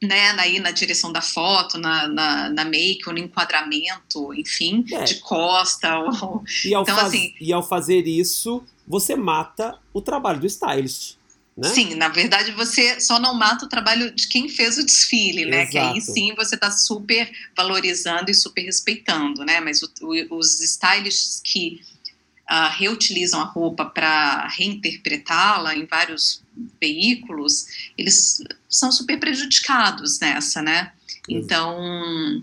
[0.02, 5.04] né, aí na direção da foto, na, na, na make, ou no enquadramento, enfim, é.
[5.04, 5.98] de costa.
[5.98, 6.42] Ou...
[6.64, 7.08] E, ao então, faz...
[7.08, 11.14] assim, e ao fazer isso, você mata o trabalho do stylist.
[11.56, 11.68] Né?
[11.68, 15.64] Sim, na verdade você só não mata o trabalho de quem fez o desfile, né?
[15.64, 15.70] Exato.
[15.70, 19.60] Que aí sim você está super valorizando e super respeitando, né?
[19.60, 21.82] Mas o, o, os stylists que
[22.50, 26.42] uh, reutilizam a roupa para reinterpretá-la em vários
[26.80, 27.66] veículos,
[27.98, 30.92] eles são super prejudicados nessa, né?
[31.28, 32.42] Então,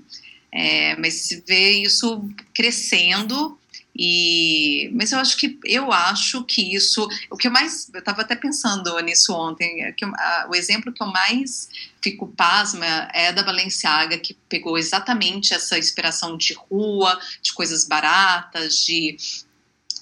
[0.51, 3.57] é, mas se vê isso crescendo
[4.01, 8.21] e, mas eu acho que eu acho que isso, o que eu mais, eu estava
[8.21, 11.67] até pensando nisso ontem, é que a, o exemplo que eu mais
[12.01, 18.77] fico pasma é da Balenciaga que pegou exatamente essa inspiração de rua, de coisas baratas,
[18.77, 19.17] de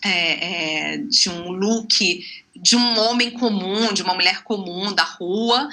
[0.04, 2.24] é, é, de um look
[2.56, 5.68] de um homem comum, de uma mulher comum da rua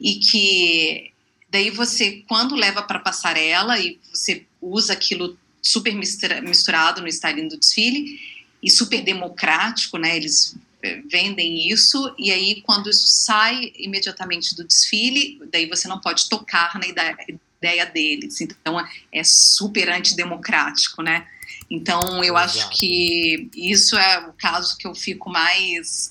[0.00, 1.12] e que
[1.50, 7.58] daí você quando leva para passarela e você usa aquilo super misturado no styling do
[7.58, 8.18] desfile
[8.62, 10.16] e super democrático, né?
[10.16, 16.00] Eles eh, vendem isso e aí quando isso sai imediatamente do desfile, daí você não
[16.00, 18.40] pode tocar na ideia deles.
[18.40, 18.78] Então
[19.12, 21.26] é super antidemocrático, né?
[21.70, 22.58] Então eu Exato.
[22.58, 26.10] acho que isso é o caso que eu fico mais,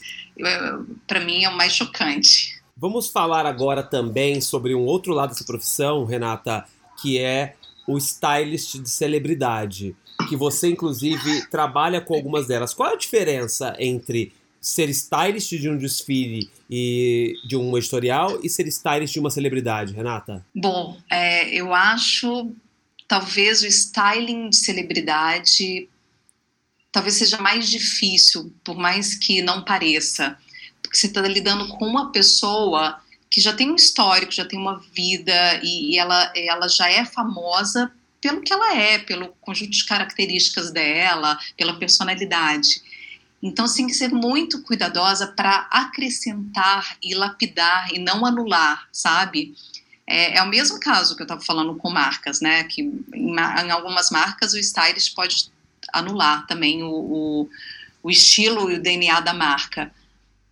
[1.07, 2.56] para mim é o mais chocante.
[2.79, 6.63] Vamos falar agora também sobre um outro lado dessa profissão, Renata,
[7.01, 7.55] que é
[7.87, 9.95] o stylist de celebridade,
[10.29, 12.75] que você inclusive trabalha com algumas delas.
[12.75, 18.49] Qual é a diferença entre ser stylist de um desfile e de um editorial e
[18.49, 20.45] ser stylist de uma celebridade, Renata?
[20.53, 22.51] Bom, é, eu acho
[23.07, 25.89] talvez o styling de celebridade
[26.91, 30.37] talvez seja mais difícil, por mais que não pareça,
[30.97, 34.79] porque você está lidando com uma pessoa que já tem um histórico, já tem uma
[34.93, 39.85] vida e, e ela, ela já é famosa pelo que ela é, pelo conjunto de
[39.85, 42.81] características dela, pela personalidade.
[43.43, 49.53] Então, você tem que ser muito cuidadosa para acrescentar e lapidar e não anular, sabe?
[50.07, 52.63] É, é o mesmo caso que eu estava falando com marcas, né?
[52.63, 55.51] Que em, em, algumas marcas o stylist pode
[55.93, 57.49] anular também o, o,
[58.01, 59.93] o estilo e o DNA da marca.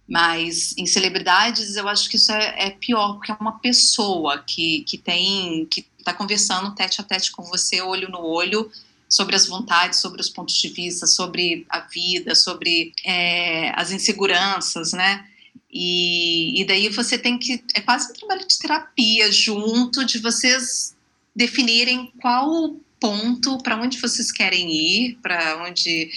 [0.08, 4.82] Mas em celebridades eu acho que isso é, é pior, porque é uma pessoa que,
[4.82, 8.70] que tem, que está conversando tete a tete com você, olho no olho,
[9.10, 14.94] sobre as vontades, sobre os pontos de vista, sobre a vida, sobre é, as inseguranças,
[14.94, 15.26] né?
[15.72, 17.64] E, e daí você tem que.
[17.74, 20.96] É quase um trabalho de terapia junto, de vocês
[21.36, 26.10] definirem qual ponto para onde vocês querem ir, para onde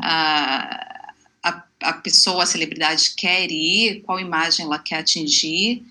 [0.00, 0.91] a,
[1.82, 5.84] a, pessoa, a celebridade quer ir, qual imagem ela quer atingir,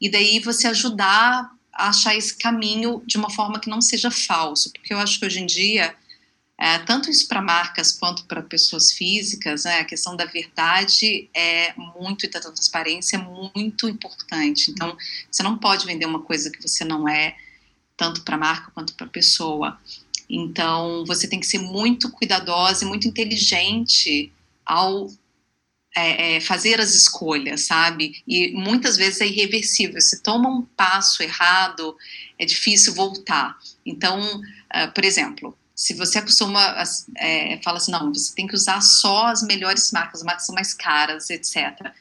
[0.00, 4.72] e daí você ajudar a achar esse caminho de uma forma que não seja falso,
[4.72, 5.94] porque eu acho que hoje em dia
[6.58, 11.74] é, tanto isso para marcas quanto para pessoas físicas, né, a questão da verdade é
[11.76, 14.70] muito e da transparência é muito importante.
[14.70, 14.96] Então,
[15.30, 17.36] você não pode vender uma coisa que você não é,
[17.94, 19.78] tanto para a marca quanto para a pessoa.
[20.30, 24.32] Então, você tem que ser muito cuidadosa e muito inteligente
[24.64, 25.10] ao
[25.96, 28.22] é, é, fazer as escolhas, sabe?
[28.28, 30.00] E muitas vezes é irreversível.
[30.00, 31.96] Você toma um passo errado,
[32.38, 33.56] é difícil voltar.
[33.84, 36.60] Então, uh, por exemplo, se você acostuma,
[37.16, 40.54] é, fala assim, não, você tem que usar só as melhores marcas, as marcas são
[40.54, 41.92] mais caras, etc.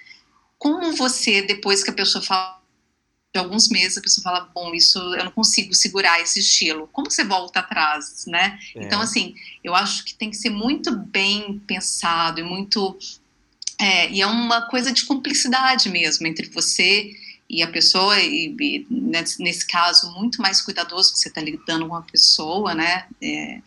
[0.58, 2.62] Como você, depois que a pessoa fala,
[3.34, 6.90] de alguns meses, a pessoa fala, bom, isso eu não consigo segurar esse estilo.
[6.94, 8.58] Como você volta atrás, né?
[8.74, 8.84] É.
[8.84, 12.98] Então, assim, eu acho que tem que ser muito bem pensado e muito.
[13.80, 17.14] É, e é uma coisa de cumplicidade mesmo entre você
[17.50, 21.88] e a pessoa, e, e nesse, nesse, caso, muito mais cuidadoso, que você está lidando
[21.88, 23.62] com a pessoa, né, é,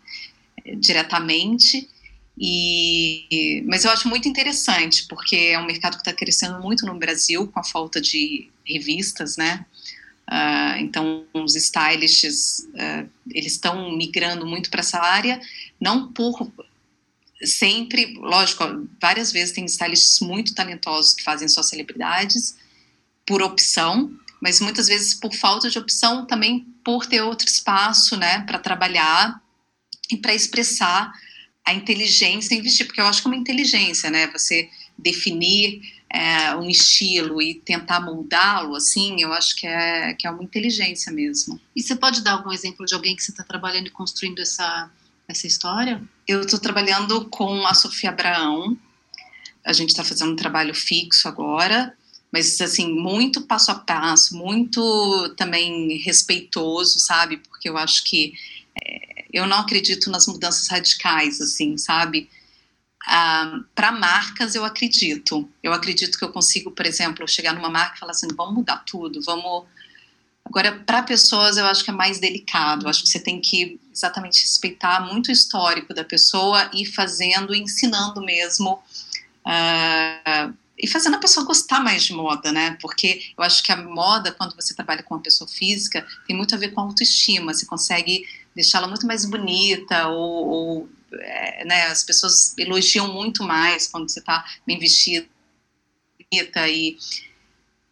[0.64, 1.88] é, diretamente,
[2.36, 6.98] e, mas eu acho muito interessante, porque é um mercado que está crescendo muito no
[6.98, 9.64] Brasil, com a falta de revistas, né,
[10.28, 15.40] uh, então os stylists, uh, eles estão migrando muito para essa área,
[15.80, 16.50] não por
[17.44, 18.64] sempre, lógico,
[19.00, 22.56] várias vezes tem stylists muito talentosos que fazem suas celebridades,
[23.26, 28.40] por opção, mas muitas vezes por falta de opção também por ter outro espaço, né,
[28.40, 29.40] para trabalhar
[30.10, 31.12] e para expressar
[31.64, 36.54] a inteligência em vestir, porque eu acho que é uma inteligência, né, você definir é,
[36.56, 41.60] um estilo e tentar moldá-lo, assim, eu acho que é, que é uma inteligência mesmo.
[41.76, 44.90] E você pode dar algum exemplo de alguém que você está trabalhando e construindo essa,
[45.28, 46.02] essa história?
[46.26, 48.76] Eu estou trabalhando com a Sofia Abraão,
[49.64, 51.94] a gente está fazendo um trabalho fixo agora,
[52.32, 57.36] mas assim muito passo a passo, muito também respeitoso, sabe?
[57.36, 58.32] Porque eu acho que
[58.82, 62.30] é, eu não acredito nas mudanças radicais, assim, sabe?
[63.06, 65.48] Ah, para marcas eu acredito.
[65.62, 68.84] Eu acredito que eu consigo, por exemplo, chegar numa marca e falar assim, vamos mudar
[68.86, 69.66] tudo, vamos.
[70.48, 72.86] Agora, para pessoas eu acho que é mais delicado.
[72.86, 77.54] Eu acho que você tem que exatamente respeitar muito o histórico da pessoa e fazendo,
[77.54, 78.82] ensinando mesmo.
[79.46, 82.78] Uh, e fazendo a pessoa gostar mais de moda, né?
[82.80, 86.54] Porque eu acho que a moda, quando você trabalha com uma pessoa física, tem muito
[86.54, 87.52] a ver com a autoestima.
[87.52, 93.86] Você consegue deixá-la muito mais bonita, ou, ou é, né, as pessoas elogiam muito mais
[93.86, 95.26] quando você está bem vestida,
[96.30, 96.96] e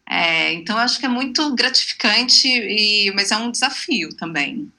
[0.08, 4.70] é, então eu acho que é muito gratificante, e, mas é um desafio também.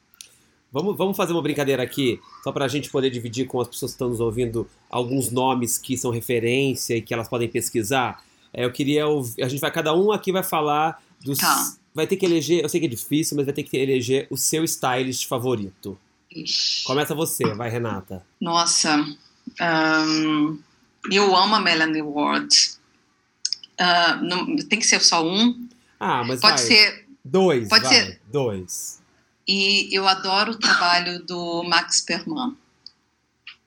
[0.71, 3.91] Vamos, vamos fazer uma brincadeira aqui, só para a gente poder dividir com as pessoas
[3.91, 8.23] que estão nos ouvindo alguns nomes que são referência e que elas podem pesquisar.
[8.53, 11.39] É, eu queria ouvir, a gente vai, cada um aqui vai falar dos.
[11.39, 11.73] Tá.
[11.93, 14.37] Vai ter que eleger, eu sei que é difícil, mas vai ter que eleger o
[14.37, 15.97] seu stylist favorito.
[16.31, 16.83] Ixi.
[16.83, 18.23] Começa você, vai, Renata.
[18.39, 19.03] Nossa,
[19.59, 20.59] um,
[21.11, 22.76] eu amo a Melanie Ward.
[23.79, 25.67] Uh, não, tem que ser só um?
[25.99, 26.63] Ah, mas pode vai.
[26.63, 27.07] ser.
[27.23, 29.01] Dois, pode vai, ser dois.
[29.47, 32.55] E eu adoro o trabalho do Max Perman.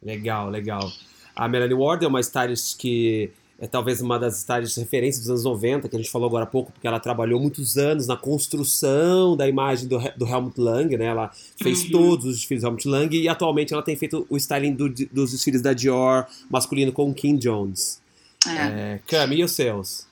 [0.03, 0.93] Legal, legal.
[1.35, 5.45] A Melanie Ward é uma stylist que é talvez uma das stylists referências dos anos
[5.45, 9.37] 90, que a gente falou agora há pouco, porque ela trabalhou muitos anos na construção
[9.37, 11.05] da imagem do, do Helmut Lang, né?
[11.05, 11.31] Ela
[11.63, 11.91] fez uhum.
[11.91, 15.33] todos os desfiles do Helmut Lang e atualmente ela tem feito o styling do, dos
[15.33, 18.00] desfiles da Dior masculino com Kim Jones.
[18.47, 18.95] É.
[18.95, 20.07] É, Cami, e os seus?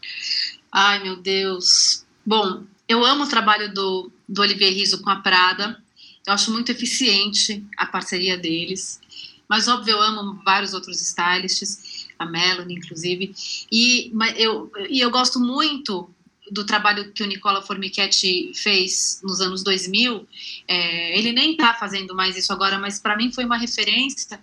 [0.71, 2.05] Ai, meu Deus.
[2.25, 5.83] Bom, eu amo o trabalho do, do Olivier Riso com a Prada.
[6.27, 9.01] Eu acho muito eficiente a parceria deles.
[9.49, 13.35] Mas, óbvio, eu amo vários outros stylists, a Melanie, inclusive.
[13.73, 16.11] E eu, e eu gosto muito
[16.51, 20.27] do trabalho que o Nicola Formichetti fez nos anos 2000.
[20.67, 24.41] É, ele nem está fazendo mais isso agora, mas para mim foi uma referência,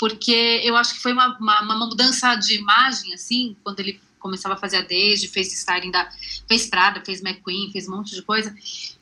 [0.00, 4.54] porque eu acho que foi uma, uma, uma mudança de imagem, assim, quando ele começava
[4.54, 6.10] a fazer a Desde, fez styling da.
[6.48, 8.54] fez Prada, fez McQueen, fez um monte de coisa.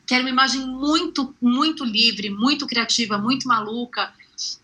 [0.04, 4.12] Que era uma imagem muito, muito livre, muito criativa, muito maluca.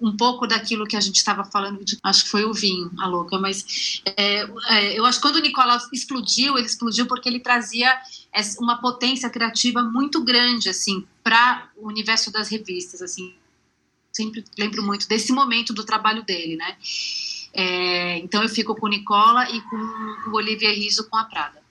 [0.00, 3.06] Um pouco daquilo que a gente estava falando, de, acho que foi o vinho, a
[3.08, 7.40] louca, mas é, é, eu acho que quando o Nicolau explodiu, ele explodiu porque ele
[7.40, 7.92] trazia
[8.60, 13.34] uma potência criativa muito grande, assim, para o universo das revistas, assim.
[14.14, 16.76] Sempre lembro muito desse momento do trabalho dele, né?
[17.52, 21.62] É, então eu fico com o Nicola e com o Olivier Riso com a Prada.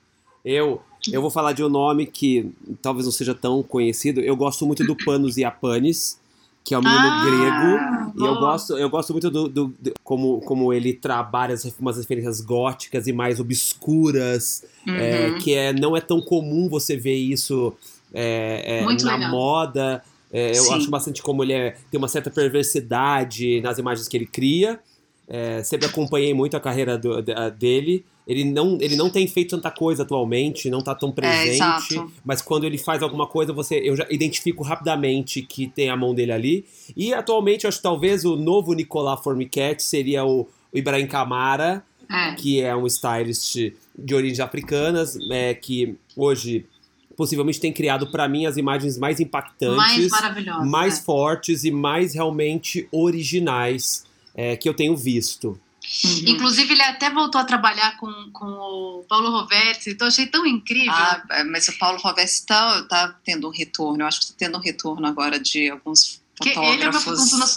[0.43, 0.81] Eu,
[1.11, 4.19] eu vou falar de um nome que talvez não seja tão conhecido.
[4.19, 6.19] Eu gosto muito do Panos e Apanis,
[6.65, 8.13] que é o menino Ah, grego.
[8.21, 8.51] E eu boa.
[8.51, 13.07] gosto, eu gosto muito do, do- do- como, como ele trabalha as, umas referências góticas
[13.07, 15.37] e mais obscuras, é, Uhum.
[15.39, 17.73] que é, não é tão comum você ver isso
[18.13, 19.31] é, é, na legal.
[19.31, 20.03] moda.
[20.34, 20.73] É, eu Sim.
[20.73, 24.79] acho bastante como ele é- tem uma certa perversidade nas imagens que ele cria.
[25.27, 28.03] É, sempre acompanhei muito a carreira do- da- dele.
[28.27, 31.97] Ele não, ele não tem feito tanta coisa atualmente, não tá tão presente.
[31.97, 35.95] É, mas quando ele faz alguma coisa, você eu já identifico rapidamente que tem a
[35.95, 36.65] mão dele ali.
[36.95, 40.41] E atualmente, eu acho que talvez o novo Nicolas Formiquet seria o,
[40.73, 42.34] o Ibrahim Kamara, É.
[42.36, 46.65] que é um stylist de origens africanas, é, que hoje
[47.16, 50.09] possivelmente tem criado para mim as imagens mais impactantes Mais
[50.66, 51.01] mais é.
[51.03, 54.05] fortes e mais realmente originais
[54.36, 55.59] é, que eu tenho visto.
[56.03, 56.24] Uhum.
[56.28, 60.45] Inclusive, ele até voltou a trabalhar com, com o Paulo Roversi, então eu achei tão
[60.45, 60.93] incrível.
[60.93, 64.01] Ah, mas o Paulo Roversi está tá tendo um retorno.
[64.01, 67.13] Eu acho que está tendo um retorno agora de alguns que ele é meu, um
[67.13, 67.53] dos meus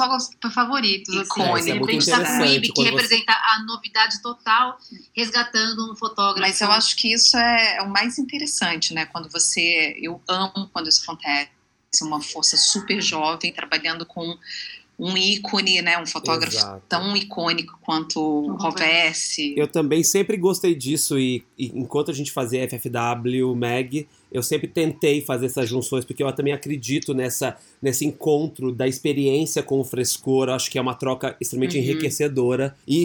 [0.55, 1.15] favoritos.
[1.15, 1.25] Assim.
[1.25, 1.65] Icônico.
[1.65, 4.79] De É, muito repente tá com interessante ele, que quando você- representa a novidade total,
[5.15, 6.41] resgatando um fotógrafo.
[6.41, 9.07] Mas eu acho que isso é, é o mais interessante, né?
[9.07, 9.97] Quando você.
[10.01, 11.51] Eu amo quando isso acontece.
[12.03, 14.37] Uma força super jovem trabalhando com
[14.99, 15.99] um ícone, né?
[15.99, 16.83] Um fotógrafo Exato.
[16.89, 19.55] tão icônico quanto o Roversi.
[19.57, 24.69] Eu também sempre gostei disso e, e enquanto a gente fazia FFW, Mag, eu sempre
[24.69, 29.85] tentei fazer essas junções porque eu também acredito nessa nesse encontro da experiência com o
[29.85, 30.49] frescor.
[30.49, 31.85] Eu acho que é uma troca extremamente Uhum.
[31.85, 33.05] enriquecedora e,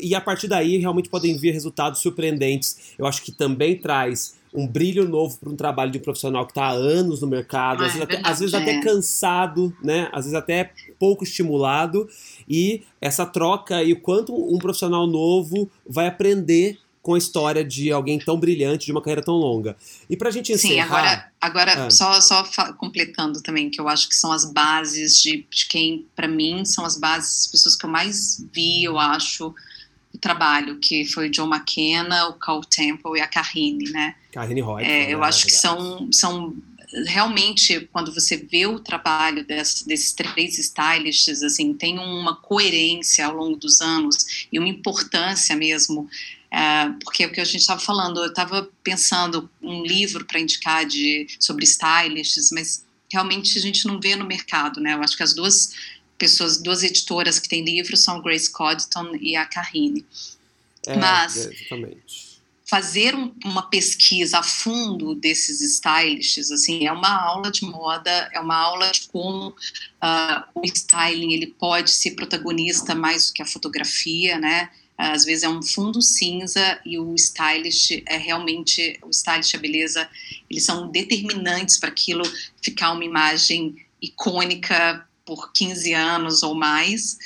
[0.00, 2.94] e a partir daí realmente podem vir resultados surpreendentes.
[2.96, 6.52] Eu acho que também traz um brilho novo para um trabalho de um profissional que
[6.52, 8.80] está há anos no mercado, É, às, vezes até, às vezes até é.
[8.80, 10.08] cansado, né?
[10.12, 12.08] Às vezes até pouco estimulado
[12.48, 17.92] e essa troca e o quanto um profissional novo vai aprender com a história de
[17.92, 19.76] alguém tão brilhante, de uma carreira tão longa.
[20.08, 20.86] E pra gente Sim, encerrar...
[21.40, 21.90] agora, agora Ah.
[21.90, 22.42] só, só
[22.78, 26.82] completando também, que eu acho que são as bases de, de quem, para mim, são
[26.82, 29.54] as bases, as pessoas que eu mais vi, eu acho,
[30.14, 34.14] o trabalho, que foi o John McKenna, o Carl Temple e a Carrine, né?
[34.34, 36.54] Karine Reutemann, É, eu né, acho que são, são
[37.06, 43.34] realmente quando você vê o trabalho desse- desses três stylists assim tem uma coerência ao
[43.34, 46.08] longo dos anos e uma importância mesmo
[46.52, 50.38] é, porque é o que a gente estava falando eu estava pensando um livro para
[50.38, 54.94] indicar de sobre stylists mas realmente a gente não vê no mercado né?
[54.94, 55.72] Eu acho que as duas
[56.16, 60.04] pessoas duas editoras que têm livros são Grace Codton e a Carrine
[60.86, 62.23] É, mas- Exatamente.
[62.64, 68.40] Fazer um- uma pesquisa a fundo desses stylists, assim, é uma aula de moda, é
[68.40, 69.54] uma aula de como
[70.00, 74.70] ah, o styling ele pode ser protagonista mais do que a fotografia, né?
[74.96, 80.08] Às vezes é um fundo cinza e o stylist é realmente o stylist a beleza,
[80.48, 82.22] eles são determinantes para aquilo
[82.62, 87.18] ficar uma imagem icônica por 15 anos ou mais.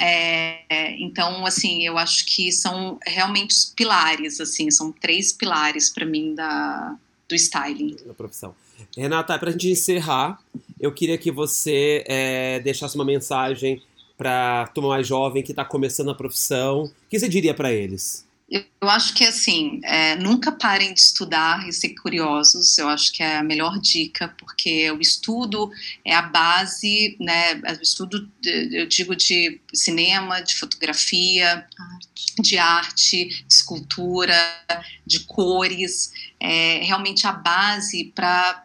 [0.00, 6.04] É, então, assim, eu acho que são realmente os pilares, assim, são três pilares para
[6.06, 6.96] mim da,
[7.28, 7.96] do styling.
[8.06, 8.54] da profissão.
[8.96, 10.38] Renata, pra gente encerrar,
[10.80, 13.82] eu queria que você é, deixasse uma mensagem
[14.16, 16.84] pra turma mais jovem que tá começando a profissão.
[16.84, 18.27] O que você diria pra eles?
[18.50, 23.22] Eu, acho que, assim, é, nunca parem de estudar e ser curiosos, eu acho que
[23.22, 25.70] é a melhor dica, porque o estudo
[26.02, 31.66] é a base, né, o estudo, eu digo, de cinema, de fotografia,
[32.40, 34.34] de arte, de escultura,
[35.04, 38.64] de cores, é realmente a base para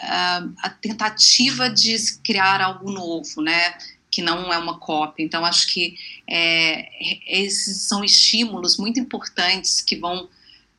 [0.00, 3.74] a tentativa de se criar algo novo, né?
[4.14, 5.24] Que não é uma cópia.
[5.24, 5.96] Então, acho que
[6.28, 6.88] é,
[7.26, 10.28] esses são estímulos muito importantes que vão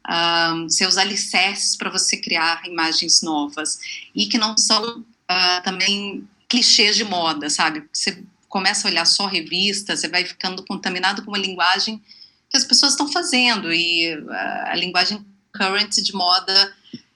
[0.07, 3.79] ah, ser os alicerces para você criar imagens novas
[4.13, 7.83] e que não são ah, também clichês de moda, sabe?
[7.91, 12.01] Você começa a olhar só revistas, você vai ficando contaminado com uma linguagem
[12.49, 16.74] que as pessoas estão fazendo e ah, a linguagem current de moda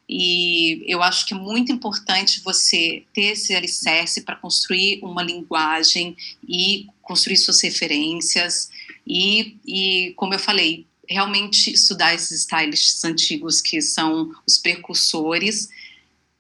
[0.10, 6.18] e eu acho que é muito importante você ter esse alicerce para construir uma linguagem
[6.48, 8.72] e construir suas referências.
[9.06, 15.70] E, e, como eu falei, realmente estudar esses stylists antigos que são os precursores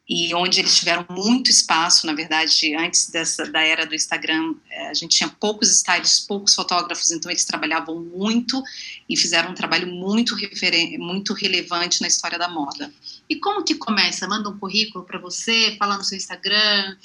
[0.09, 4.55] e onde eles tiveram muito espaço, na verdade, antes dessa da era do Instagram,
[4.89, 8.63] a gente tinha poucos stylists, poucos fotógrafos, então eles trabalhavam muito
[9.07, 10.35] e fizeram um trabalho muito,
[10.97, 12.91] muito relevante na história da moda.
[13.29, 14.27] E como que começa?
[14.27, 16.97] Manda um currículo para você, fala no seu Instagram.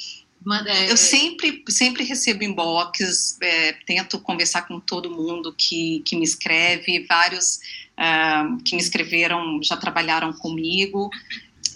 [0.67, 0.91] É...
[0.91, 7.07] Eu sempre, sempre recebo inbox, é, tento conversar com todo mundo que, que me escreve,
[7.07, 7.61] vários
[7.99, 11.11] uh, que me escreveram já trabalharam comigo.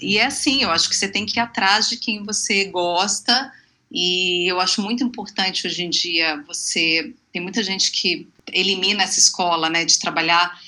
[0.01, 3.53] E é assim, eu acho que você tem que ir atrás de quem você gosta
[3.91, 7.15] E eu acho muito importante hoje em dia você.
[7.33, 10.59] Tem muita gente que elimina essa escola, né, de trabalhar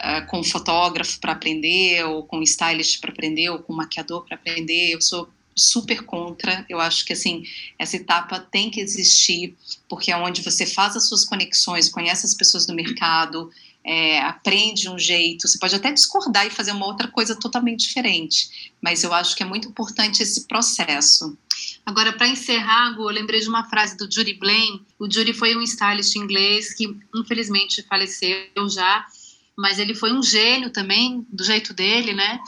[0.00, 4.92] uh, com fotógrafo para aprender, ou com stylist para aprender, ou com maquiador para aprender.
[4.92, 6.64] Eu sou super contra.
[6.68, 7.44] Eu acho que assim
[7.78, 9.54] essa etapa tem que existir
[9.88, 13.50] porque é onde você faz as suas conexões, conhece as pessoas do mercado,
[13.84, 15.48] é, aprende um jeito.
[15.48, 19.42] Você pode até discordar e fazer uma outra coisa totalmente diferente, mas eu acho que
[19.42, 21.36] é muito importante esse processo.
[21.84, 24.82] Agora, para encerrar, eu lembrei de uma frase do Judy Blaine.
[24.98, 29.04] O Judy foi um stylist inglês que, infelizmente, faleceu já,
[29.56, 32.40] mas ele foi um gênio também, do jeito dele, né?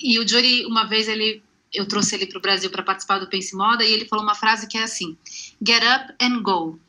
[0.00, 1.42] E o Judy, uma vez, ele
[1.74, 4.34] eu trouxe ele para o Brasil para participar do Pense Moda e ele falou uma
[4.34, 5.16] frase que é assim:
[5.64, 6.80] Get up and go,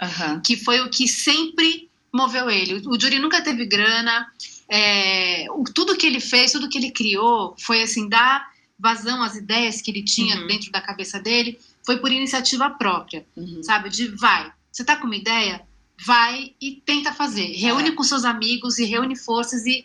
[0.46, 2.82] que foi o que sempre moveu ele.
[2.88, 4.28] O Judy nunca teve grana,
[4.70, 8.50] é, o, tudo que ele fez, tudo que ele criou foi assim dar
[8.80, 10.48] vazão às ideias que ele tinha uhum.
[10.48, 13.64] dentro da cabeça dele, foi por iniciativa própria, uhum.
[13.64, 13.90] sabe?
[13.90, 15.62] De vai, você tá com uma ideia,
[16.06, 17.92] vai e tenta fazer, reúne é.
[17.92, 19.84] com seus amigos e reúne forças e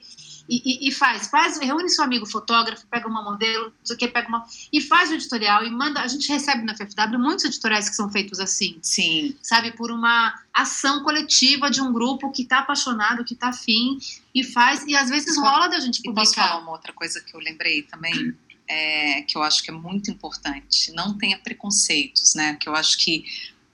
[0.49, 3.99] e, e, e, faz, faz, reúne seu amigo fotógrafo, pega uma modelo, não sei o
[3.99, 4.47] que, pega uma.
[4.73, 6.01] E faz o editorial e manda.
[6.01, 8.79] A gente recebe na FFW muitos editoriais que são feitos assim.
[8.83, 9.37] Sim.
[9.41, 13.99] Sabe, por uma ação coletiva de um grupo que está apaixonado, que está afim
[14.35, 14.85] e faz.
[14.87, 16.23] E às vezes rola da gente publicar.
[16.23, 18.37] E posso falar uma outra coisa que eu lembrei também?
[18.69, 20.93] É, que eu acho que é muito importante.
[20.93, 22.55] Não tenha preconceitos, né?
[22.55, 23.25] Que eu acho que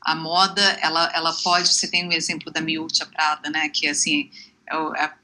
[0.00, 1.68] a moda, ela, ela pode.
[1.68, 3.68] Você tem o um exemplo da Miúcha Prada, né?
[3.68, 4.30] Que assim.
[4.66, 5.18] É, é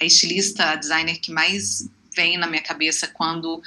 [0.00, 3.62] a estilista, a designer que mais vem na minha cabeça quando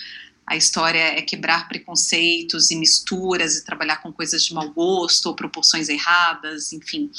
[0.45, 5.35] a história é quebrar preconceitos e misturas e trabalhar com coisas de mau gosto ou
[5.35, 7.09] proporções erradas, enfim.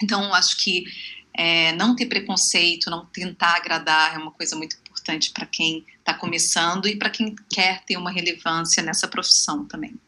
[0.00, 0.84] Então, acho que
[1.34, 6.14] é, não ter preconceito, não tentar agradar é uma coisa muito importante para quem está
[6.14, 9.98] começando e para quem quer ter uma relevância nessa profissão também.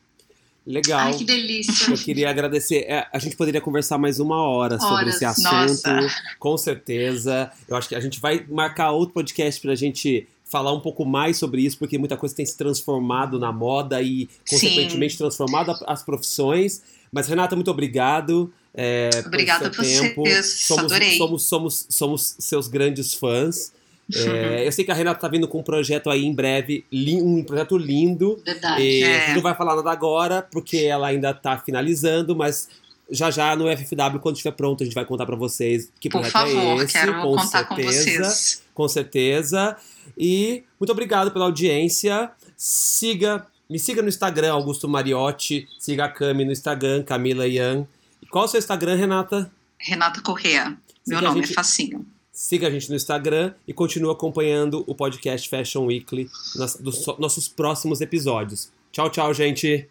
[0.68, 1.00] Legal.
[1.00, 1.90] Ai, que delícia.
[1.90, 2.84] Eu queria agradecer.
[2.86, 5.14] É, a gente poderia conversar mais uma hora sobre Horas.
[5.14, 6.22] esse assunto, Nossa.
[6.38, 7.50] com certeza.
[7.66, 11.06] Eu acho que a gente vai marcar outro podcast para a gente falar um pouco
[11.06, 15.18] mais sobre isso, porque muita coisa tem se transformado na moda e, consequentemente, Sim.
[15.18, 16.82] transformado as profissões.
[17.10, 18.52] Mas, Renata, muito obrigado.
[18.74, 20.22] É, Obrigada por seu tempo.
[20.22, 20.46] Vocês.
[20.66, 21.16] Somos, Adorei.
[21.16, 23.72] Somos, somos, somos seus grandes fãs.
[24.14, 27.42] É, eu sei que a Renata tá vindo com um projeto aí em breve, um
[27.44, 28.40] projeto lindo.
[28.44, 28.82] Verdade.
[28.82, 29.16] E é.
[29.16, 32.68] A gente não vai falar nada agora, porque ela ainda tá finalizando, mas
[33.10, 36.20] já já no FFW, quando estiver pronto, a gente vai contar para vocês que Por
[36.20, 36.92] projeto favor, é esse.
[36.92, 38.62] Quero com contar certeza, com vocês.
[38.74, 39.76] Com certeza.
[40.16, 42.30] E muito obrigado pela audiência.
[42.56, 45.68] Siga, me siga no Instagram, Augusto Mariotti.
[45.78, 47.86] Siga a Cami no Instagram, Camila Ian.
[48.30, 49.50] Qual é o seu Instagram, Renata?
[49.78, 50.76] Renata Correa.
[51.06, 51.52] Meu nome gente...
[51.52, 52.06] é facinho.
[52.38, 57.48] Siga a gente no Instagram e continue acompanhando o podcast Fashion Weekly nos, dos nossos
[57.48, 58.70] próximos episódios.
[58.92, 59.90] Tchau, tchau, gente.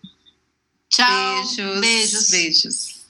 [0.87, 1.43] Tchau.
[1.43, 1.81] Beijos.
[1.81, 2.29] Beijos.
[2.29, 2.96] Beijos.